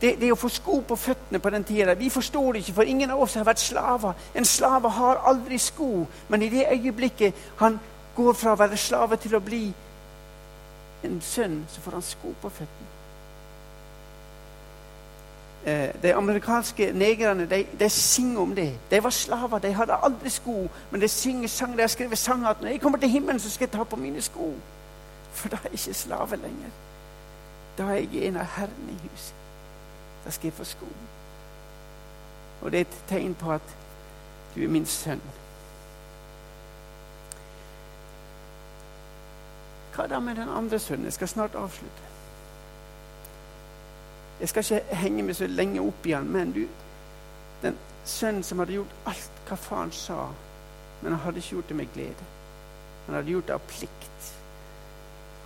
det, 0.00 0.14
det, 0.22 0.32
å 0.32 0.38
få 0.40 0.48
sko 0.48 0.80
på 0.88 0.96
føttene 0.96 1.42
på 1.44 1.52
den 1.52 1.68
tida. 1.68 1.94
Vi 2.00 2.08
forstår 2.10 2.52
det 2.52 2.64
ikke, 2.64 2.78
for 2.80 2.94
ingen 2.94 3.12
av 3.12 3.20
oss 3.20 3.36
har 3.36 3.46
vært 3.46 3.62
slaver. 3.62 4.16
En 4.34 4.48
slave 4.48 4.90
har 4.96 5.22
aldri 5.28 5.60
sko. 5.60 6.06
Men 6.32 6.42
i 6.42 6.50
det 6.56 6.66
øyeblikket 6.72 7.46
han 7.60 7.78
går 8.16 8.34
fra 8.40 8.56
å 8.56 8.62
være 8.64 8.80
slave 8.80 9.20
til 9.20 9.36
å 9.36 9.44
bli 9.44 9.64
en 11.04 11.20
sønn, 11.20 11.64
så 11.68 11.84
får 11.84 11.98
han 11.98 12.06
sko 12.08 12.32
på 12.40 12.48
føttene. 12.48 12.93
Eh, 15.66 16.02
de 16.02 16.14
amerikanske 16.14 16.92
negrene 16.92 17.46
de, 17.50 17.66
de 17.78 17.90
synger 17.90 18.40
om 18.40 18.54
det. 18.54 18.78
De 18.90 19.02
var 19.02 19.10
slaver, 19.10 19.58
de 19.58 19.72
hadde 19.72 19.96
aldri 20.02 20.30
sko. 20.30 20.68
Men 20.90 21.00
de 21.00 21.08
synger 21.08 21.48
sang, 21.48 21.76
de 21.76 21.80
har 21.80 21.88
skrevet 21.88 22.18
sanger 22.18 22.48
at 22.48 22.60
når 22.60 22.68
jeg 22.68 22.80
kommer 22.80 22.98
til 22.98 23.08
himmelen, 23.08 23.40
så 23.40 23.50
skal 23.50 23.64
jeg 23.64 23.72
ta 23.72 23.84
på 23.84 23.96
mine 23.96 24.22
sko. 24.22 24.54
For 25.32 25.48
da 25.48 25.56
er 25.56 25.60
jeg 25.64 25.72
ikke 25.72 25.94
slave 25.94 26.36
lenger. 26.36 26.70
Da 27.78 27.82
er 27.82 27.94
jeg 27.94 28.28
en 28.28 28.36
av 28.36 28.44
herrene 28.44 28.92
i 28.92 29.08
huset. 29.08 29.34
Da 30.24 30.30
skal 30.30 30.46
jeg 30.46 30.52
få 30.52 30.64
sko. 30.64 30.86
Og 32.62 32.72
det 32.72 32.78
er 32.78 32.80
et 32.80 33.04
tegn 33.08 33.34
på 33.34 33.52
at 33.52 33.76
du 34.54 34.62
er 34.62 34.68
min 34.68 34.86
sønn. 34.86 35.22
Hva 39.94 40.06
da 40.06 40.18
med 40.20 40.36
den 40.36 40.48
andre 40.48 40.78
sønnen? 40.78 41.04
Jeg 41.04 41.12
skal 41.12 41.28
snart 41.28 41.54
avslutte. 41.54 42.13
Jeg 44.40 44.48
skal 44.48 44.64
ikke 44.64 44.96
henge 45.00 45.22
meg 45.22 45.36
så 45.36 45.46
lenge 45.46 45.82
opp 45.82 46.06
i 46.06 46.14
han, 46.16 46.28
men 46.28 46.52
du, 46.52 46.64
den 47.62 47.76
sønnen 48.04 48.42
som 48.44 48.58
hadde 48.58 48.76
gjort 48.76 48.96
alt 49.08 49.44
hva 49.48 49.58
faren 49.60 49.92
sa, 49.94 50.26
men 51.02 51.12
han 51.12 51.22
hadde 51.24 51.40
ikke 51.40 51.56
gjort 51.56 51.68
det 51.68 51.76
med 51.76 51.92
glede. 51.94 52.30
Han 53.06 53.14
hadde 53.14 53.30
gjort 53.30 53.46
det 53.46 53.54
av 53.54 53.68
plikt. 53.68 54.32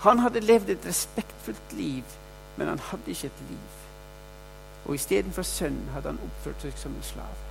Han 0.07 0.23
hadde 0.23 0.41
levd 0.41 0.71
et 0.71 0.87
respektfullt 0.87 1.75
liv, 1.75 2.17
men 2.57 2.69
han 2.69 2.83
hadde 2.91 3.11
ikke 3.11 3.31
et 3.31 3.45
liv. 3.51 3.77
Og 4.87 4.95
istedenfor 4.95 5.43
sønn 5.43 5.79
hadde 5.95 6.15
han 6.15 6.23
oppført 6.25 6.63
seg 6.63 6.79
som 6.79 6.95
en 6.95 7.07
slave. 7.07 7.45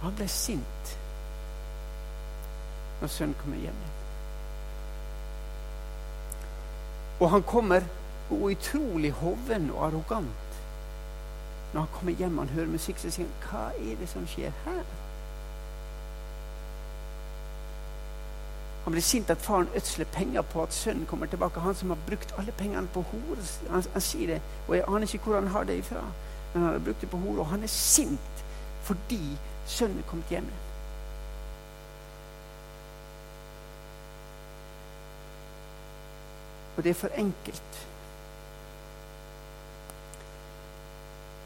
Han 0.00 0.16
ble 0.16 0.28
sint 0.32 0.94
når 3.00 3.12
sønnen 3.12 3.36
kom 3.40 3.52
hjem 3.52 3.62
igjen. 3.62 3.96
Og 7.20 7.30
han 7.30 7.42
kommer 7.42 7.80
utrolig 8.30 9.12
hoven 9.12 9.70
og 9.70 9.86
arrogant. 9.86 10.46
Når 11.72 11.80
han 11.80 11.90
kommer 11.92 12.12
hjem 12.12 12.38
og 12.38 12.44
han 12.44 12.54
hører 12.54 12.72
musikk, 12.72 12.98
så 12.98 13.10
sier 13.10 13.26
han 13.26 13.46
hva 13.50 13.92
er 13.92 13.98
det 14.00 14.08
som 14.10 14.26
skjer 14.26 14.54
her? 14.64 14.82
Han 18.84 18.94
blir 18.96 19.04
sint 19.04 19.30
at 19.30 19.42
faren 19.44 19.68
ødsler 19.76 20.08
penger 20.12 20.42
på 20.42 20.62
at 20.62 20.72
sønnen 20.72 21.06
kommer 21.06 21.26
tilbake. 21.26 21.60
Han 21.60 21.74
som 21.74 21.90
har 21.92 21.98
brukt 22.06 22.34
alle 22.38 22.52
pengene 22.52 22.88
på 22.94 23.04
hore. 23.12 23.44
Han, 23.70 23.84
han, 23.92 24.00
sier 24.00 24.26
det, 24.26 24.40
og 24.68 24.76
jeg 24.76 24.84
aner 24.88 25.14
ikke 25.14 25.24
hvor 25.24 25.40
han 25.40 25.52
har 25.52 25.64
det 25.68 25.78
ifra. 25.78 26.00
Men 26.54 26.62
han 26.62 26.72
har 26.72 26.84
brukt 26.84 27.00
det 27.00 27.10
på 27.10 27.20
hore, 27.20 27.38
og 27.40 27.46
han 27.46 27.62
er 27.62 27.70
sint 27.70 28.44
fordi 28.82 29.36
sønnen 29.66 29.98
er 29.98 30.08
kommet 30.08 30.32
hjem. 30.32 30.48
Og 36.80 36.84
det 36.84 36.90
er 36.90 36.94
for 36.94 37.08
enkelt. 37.20 37.88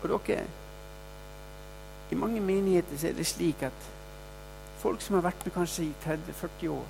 Og 0.03 0.21
dere 0.29 0.45
I 2.11 2.15
mange 2.15 2.41
menigheter 2.41 2.99
så 2.99 3.09
er 3.09 3.13
det 3.13 3.27
slik 3.27 3.63
at 3.67 3.87
folk 4.79 5.01
som 5.03 5.15
har 5.15 5.25
vært 5.25 5.43
med 5.45 5.53
kanskje 5.53 5.89
i 5.89 5.95
30-40 6.05 6.69
år 6.69 6.87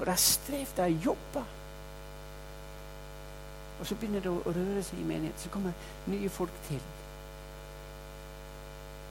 Og 0.00 0.06
de 0.06 0.10
har 0.10 0.20
strevd, 0.20 0.76
de 0.76 0.98
jobba. 1.04 1.44
Og 3.80 3.86
så 3.86 3.94
begynner 3.94 4.20
det 4.20 4.30
å 4.30 4.42
røre 4.44 4.82
seg 4.82 5.00
i 5.00 5.06
menigheten. 5.08 5.40
Så 5.40 5.54
kommer 5.54 5.72
nye 6.12 6.28
folk 6.28 6.52
til 6.68 6.82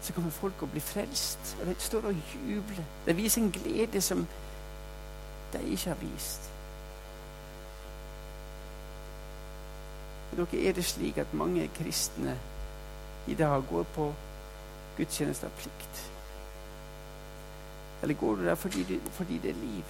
så 0.02 0.14
kommer 0.14 0.30
folk 0.32 0.62
og 0.62 0.70
blir 0.70 0.86
frelst. 0.86 1.58
Og 1.62 1.66
de 1.66 1.76
står 1.80 2.12
og 2.12 2.22
jubler. 2.46 2.86
De 3.08 3.16
viser 3.16 3.42
en 3.42 3.52
glede 3.52 4.02
som 4.02 4.28
de 5.54 5.64
ikke 5.64 5.90
har 5.90 5.98
vist. 6.04 6.52
Dere 10.38 10.68
er 10.70 10.74
det 10.78 10.86
slik 10.86 11.18
at 11.18 11.34
mange 11.34 11.70
kristne 11.74 12.38
i 13.28 13.34
dag 13.36 13.64
går 13.70 13.88
på 13.96 14.12
gudstjeneste 14.98 15.50
av 15.50 15.56
plikt? 15.58 16.04
Eller 18.02 18.14
går 18.14 18.36
du 18.36 18.46
der 18.46 18.56
fordi 18.56 18.84
det, 18.84 19.00
fordi 19.18 19.38
det 19.42 19.50
er 19.50 19.64
liv? 19.64 19.84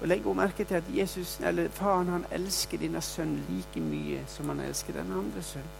Og 0.00 0.08
Legg 0.08 0.26
merke 0.36 0.64
til 0.64 0.74
at 0.74 0.84
Jesus, 0.96 1.40
eller 1.40 1.68
faren 1.68 2.08
han 2.08 2.24
elsker 2.32 2.78
denne 2.78 3.00
sønnen 3.00 3.44
like 3.50 3.80
mye 3.80 4.24
som 4.26 4.48
han 4.48 4.60
elsker 4.60 4.92
den 4.92 5.12
andre 5.12 5.42
sønnen. 5.42 5.78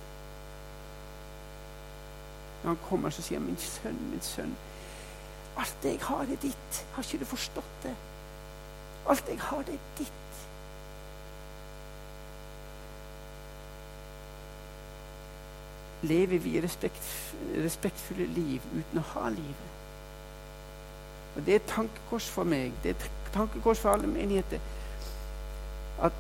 Når 2.63 2.69
han 2.69 2.79
kommer, 2.89 3.11
så 3.11 3.23
sier 3.23 3.39
han, 3.39 3.47
'Min 3.47 3.57
sønn, 3.57 4.11
min 4.11 4.21
sønn, 4.21 4.57
alt 5.57 5.77
det 5.83 5.91
jeg 5.91 6.01
har, 6.01 6.23
er 6.23 6.37
ditt.' 6.43 6.85
Har 6.93 7.03
ikke 7.03 7.19
du 7.19 7.25
forstått 7.25 7.83
det? 7.83 7.97
Alt 9.09 9.29
jeg 9.29 9.41
har, 9.41 9.63
det 9.63 9.75
er 9.75 9.99
ditt. 9.99 10.22
Lever 16.03 16.39
vi 16.39 16.61
respekt, 16.61 17.03
respektfulle 17.57 18.27
liv 18.27 18.65
uten 18.75 18.99
å 18.99 19.05
ha 19.15 19.29
livet? 19.31 19.71
Og 21.37 21.47
Det 21.47 21.55
er 21.55 21.61
et 21.61 21.71
tankekors 21.71 22.29
for 22.29 22.45
meg, 22.45 22.73
det 22.83 22.91
er 22.91 22.95
et 22.99 23.11
tankekors 23.33 23.81
for 23.81 23.95
alle 23.95 24.07
menigheter. 24.07 24.61
At 26.03 26.13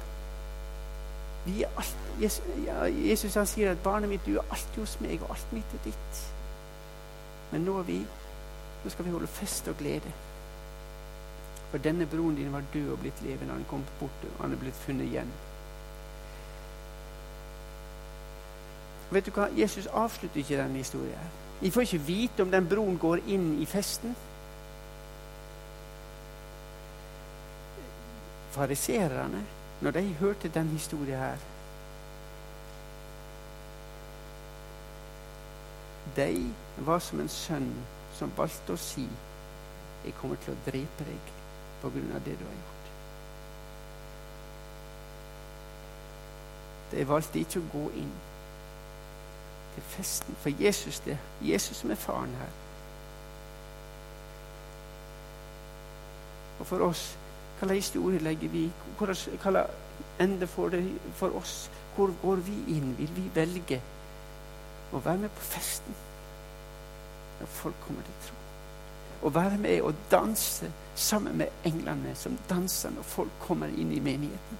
vi 1.44 1.62
er 1.62 1.68
alt, 1.76 1.96
Jesus, 2.22 2.44
ja, 2.66 2.84
Jesus 2.84 3.34
han 3.34 3.46
sier 3.46 3.70
at 3.70 3.82
'barnet 3.82 4.08
mitt, 4.08 4.26
du 4.26 4.36
er 4.36 4.44
alltid 4.50 4.80
hos 4.80 5.00
meg, 5.00 5.22
og 5.22 5.30
alt 5.30 5.52
mitt 5.52 5.74
er 5.74 5.84
ditt'. 5.84 6.32
Men 7.52 7.60
nå, 7.60 7.78
er 7.78 7.82
vi, 7.82 7.98
nå 8.84 8.90
skal 8.90 9.04
vi 9.04 9.10
holde 9.10 9.26
fest 9.26 9.68
og 9.68 9.76
glede. 9.76 10.12
For 11.70 11.78
denne 11.78 12.06
broren 12.06 12.36
din 12.36 12.52
var 12.52 12.62
død 12.74 12.92
og 12.92 12.98
blitt 12.98 13.22
levende. 13.22 13.52
Han 13.52 13.64
kom 13.68 13.84
bort, 14.00 14.24
og 14.24 14.42
han 14.44 14.52
er 14.52 14.56
blitt 14.56 14.74
funnet 14.74 15.06
igjen. 15.06 15.32
Vet 19.12 19.26
du 19.26 19.32
hva? 19.36 19.48
Jesus 19.56 19.86
avslutter 19.86 20.40
ikke 20.40 20.56
denne 20.56 20.80
historien. 20.80 21.32
Vi 21.60 21.70
får 21.70 21.80
ikke 21.80 21.98
vite 22.06 22.42
om 22.42 22.50
den 22.50 22.68
broren 22.68 22.98
går 22.98 23.20
inn 23.28 23.58
i 23.60 23.66
festen. 23.68 24.16
Fariserene, 28.52 29.44
når 29.80 29.90
de 29.90 30.02
hørte 30.20 30.48
denne 30.48 30.70
historien 30.70 31.18
her 31.18 31.48
De 36.16 36.52
var 36.78 36.98
som 36.98 37.20
en 37.20 37.28
sønn 37.28 37.70
som 38.18 38.32
valgte 38.36 38.72
å 38.72 38.76
si 38.76 39.06
'Jeg 40.04 40.14
kommer 40.20 40.36
til 40.36 40.52
å 40.52 40.56
drepe 40.66 41.04
deg 41.04 41.30
på 41.82 41.90
grunn 41.90 42.12
av 42.14 42.24
det 42.24 42.38
du 42.38 42.44
har 42.44 42.58
gjort'. 42.58 42.90
De 46.90 47.08
valgte 47.08 47.38
ikke 47.38 47.60
å 47.60 47.70
gå 47.72 47.90
inn 47.96 48.12
til 49.74 49.82
festen. 49.82 50.36
For 50.40 50.50
Jesus 50.62 51.00
det 51.00 51.18
Jesus 51.40 51.76
som 51.76 51.90
er 51.90 52.00
faren 52.00 52.34
her. 52.40 52.52
Og 56.60 56.66
for 56.66 56.84
oss, 56.86 57.18
hva 57.58 57.66
slags 57.66 57.86
historie 57.86 58.18
legger 58.18 58.48
vi 58.48 58.70
Hva 58.98 59.14
slags 59.14 59.70
ende 60.20 60.46
får 60.46 60.68
det 60.68 60.82
for 61.14 61.36
oss? 61.36 61.70
Hvor 61.96 62.10
går 62.22 62.36
vi 62.36 62.76
inn? 62.76 62.94
Vil 62.98 63.10
vi 63.16 63.30
velge 63.34 63.80
å 64.92 65.00
være 65.00 65.24
med 65.24 65.30
på 65.30 65.44
festen 65.44 65.94
når 67.40 67.46
folk 67.46 67.74
kommer 67.86 68.02
til 68.06 68.20
tro? 68.26 68.38
Å 69.22 69.32
være 69.34 69.58
med 69.58 69.82
og 69.82 69.94
danse 70.10 70.70
sammen 70.94 71.36
med 71.38 71.64
englene 71.64 72.14
som 72.18 72.38
danser 72.48 72.90
når 72.90 73.02
folk 73.02 73.30
kommer 73.46 73.68
inn 73.68 73.92
i 73.92 74.00
menigheten. 74.00 74.58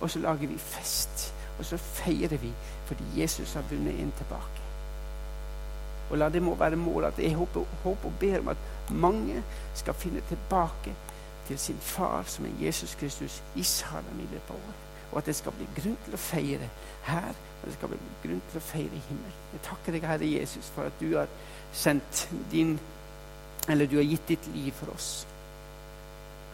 Og 0.00 0.10
så 0.10 0.18
lager 0.18 0.46
vi 0.46 0.58
fest, 0.58 1.33
og 1.58 1.64
så 1.64 1.76
feirer 1.76 2.36
vi 2.36 2.52
fordi 2.86 3.20
Jesus 3.20 3.54
har 3.54 3.66
vunnet 3.70 3.98
inn 4.00 4.12
tilbake. 4.18 4.64
Og 6.10 6.18
la 6.18 6.28
det 6.28 6.42
må 6.42 6.54
være 6.54 6.76
målet 6.76 7.14
at 7.14 7.22
jeg 7.22 7.34
håper, 7.34 7.64
håper 7.82 8.08
og 8.08 8.18
ber 8.20 8.38
om 8.38 8.48
at 8.52 8.90
mange 8.90 9.42
skal 9.74 9.94
finne 9.94 10.22
tilbake 10.28 10.92
til 11.48 11.58
sin 11.58 11.78
far, 11.80 12.24
som 12.26 12.46
er 12.46 12.66
Jesus 12.66 12.94
Kristus, 12.94 13.42
i 13.56 13.62
Salem 13.62 14.20
i 14.20 14.28
løpet 14.32 14.50
av 14.50 14.56
året. 14.56 14.82
Og 15.12 15.18
at 15.18 15.26
det 15.26 15.36
skal 15.36 15.52
bli 15.56 15.66
grunn 15.76 15.96
til 16.04 16.16
å 16.16 16.20
feire 16.20 16.68
her, 17.06 17.34
og 17.62 17.66
det 17.68 17.74
skal 17.76 17.92
bli 17.92 17.98
grunn 18.22 18.42
til 18.50 18.60
å 18.60 18.64
feire 18.64 18.96
i 18.98 19.04
himmelen. 19.08 19.42
Jeg 19.52 19.62
takker 19.68 19.96
deg, 19.96 20.06
Herre 20.08 20.30
Jesus, 20.30 20.70
for 20.74 20.88
at 20.88 21.00
du 21.00 21.16
har 21.16 21.30
sendt 21.72 22.28
din 22.52 22.78
Eller 23.68 23.86
du 23.88 23.96
har 23.96 24.04
gitt 24.04 24.28
ditt 24.28 24.46
liv 24.52 24.72
for 24.76 24.92
oss. 24.92 25.26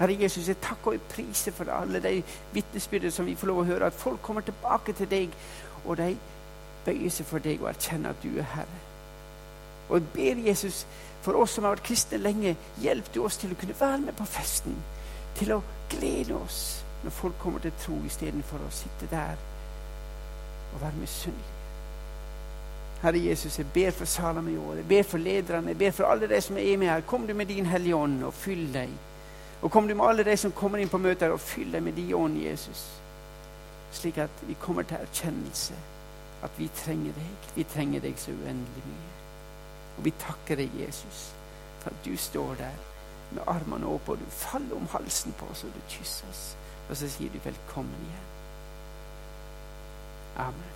Herre 0.00 0.16
Jesus, 0.22 0.48
jeg 0.48 0.56
takker 0.64 0.96
og 0.96 1.08
priser 1.12 1.52
for 1.52 1.68
alle 1.72 2.00
de 2.00 2.22
vitnesbyrdene 2.54 3.12
som 3.12 3.26
vi 3.28 3.36
får 3.36 3.50
lov 3.50 3.58
å 3.62 3.66
høre. 3.68 3.90
At 3.92 3.98
folk 4.00 4.22
kommer 4.24 4.44
tilbake 4.46 4.94
til 4.96 5.10
deg 5.10 5.34
og 5.84 5.98
de 6.00 6.14
bøyer 6.86 7.12
seg 7.12 7.28
for 7.28 7.44
deg 7.44 7.60
og 7.60 7.68
erkjenner 7.74 8.14
at 8.14 8.24
du 8.24 8.30
er 8.32 8.48
Herre. 8.54 8.80
Og 9.90 9.98
jeg 9.98 10.08
ber 10.14 10.42
Jesus, 10.46 10.86
for 11.20 11.36
oss 11.36 11.52
som 11.56 11.66
har 11.66 11.74
vært 11.74 11.84
kristne 11.90 12.20
lenge, 12.20 12.54
hjelp 12.80 13.12
du 13.14 13.20
oss 13.26 13.36
til 13.42 13.52
å 13.52 13.58
kunne 13.60 13.76
være 13.76 14.00
med 14.06 14.16
på 14.16 14.28
festen. 14.28 14.76
Til 15.36 15.52
å 15.58 15.62
glede 15.92 16.38
oss 16.38 16.60
når 17.02 17.16
folk 17.16 17.38
kommer 17.42 17.60
til 17.60 17.76
tro, 17.80 17.98
istedenfor 18.06 18.62
å 18.64 18.72
sitte 18.72 19.08
der 19.10 19.36
og 20.70 20.80
være 20.80 21.00
misunnelige. 21.00 21.56
Herre 23.00 23.20
Jesus, 23.24 23.58
jeg 23.58 23.68
ber 23.74 23.94
for 23.96 24.04
Salam 24.04 24.48
i 24.48 24.56
år. 24.60 24.74
Jeg 24.80 24.88
ber 24.88 25.06
for 25.08 25.18
lederne. 25.18 25.72
Jeg 25.72 25.78
ber 25.78 25.94
for 25.96 26.04
alle 26.04 26.28
de 26.28 26.40
som 26.40 26.56
er 26.60 26.76
med 26.76 26.88
her. 26.88 27.00
Kom 27.08 27.26
du 27.26 27.32
med 27.34 27.48
din 27.48 27.66
Hellige 27.66 27.96
Ånd 27.96 28.24
og 28.24 28.34
fyll 28.34 28.66
deg. 28.74 28.92
Og 29.60 29.70
kom 29.70 29.88
du 29.88 29.94
med 29.94 30.06
alle 30.06 30.24
de 30.24 30.36
som 30.40 30.52
kommer 30.56 30.80
inn 30.80 30.88
på 30.88 30.98
møter, 30.98 31.32
og 31.32 31.40
fyll 31.40 31.72
deg 31.72 31.84
med 31.84 31.98
din 31.98 32.14
ånd, 32.16 32.38
Jesus 32.40 32.88
slik 33.92 34.18
at 34.18 34.30
vi 34.46 34.56
kommer 34.60 34.82
til 34.82 34.96
erkjennelse 34.96 35.74
at 36.42 36.50
vi 36.58 36.70
trenger 36.74 37.12
deg. 37.12 37.48
Vi 37.54 37.64
trenger 37.64 38.00
deg 38.00 38.18
så 38.18 38.30
uendelig 38.30 38.84
mye. 38.86 39.10
Og 39.98 40.04
vi 40.04 40.12
takker 40.18 40.56
deg, 40.56 40.70
Jesus, 40.80 41.34
for 41.80 41.90
at 41.90 42.04
du 42.04 42.16
står 42.16 42.54
der 42.62 42.78
med 43.30 43.42
armene 43.46 43.86
oppe, 43.86 44.12
og 44.12 44.18
du 44.18 44.30
faller 44.30 44.76
om 44.76 44.88
halsen 44.92 45.34
på 45.38 45.46
oss, 45.50 45.64
og 45.64 45.74
du 45.74 45.80
kysser 45.88 46.28
oss. 46.30 46.56
Og 46.88 46.96
så 46.96 47.10
sier 47.10 47.30
du 47.30 47.38
velkommen 47.44 48.08
igjen. 48.08 48.28
Amen. 50.36 50.69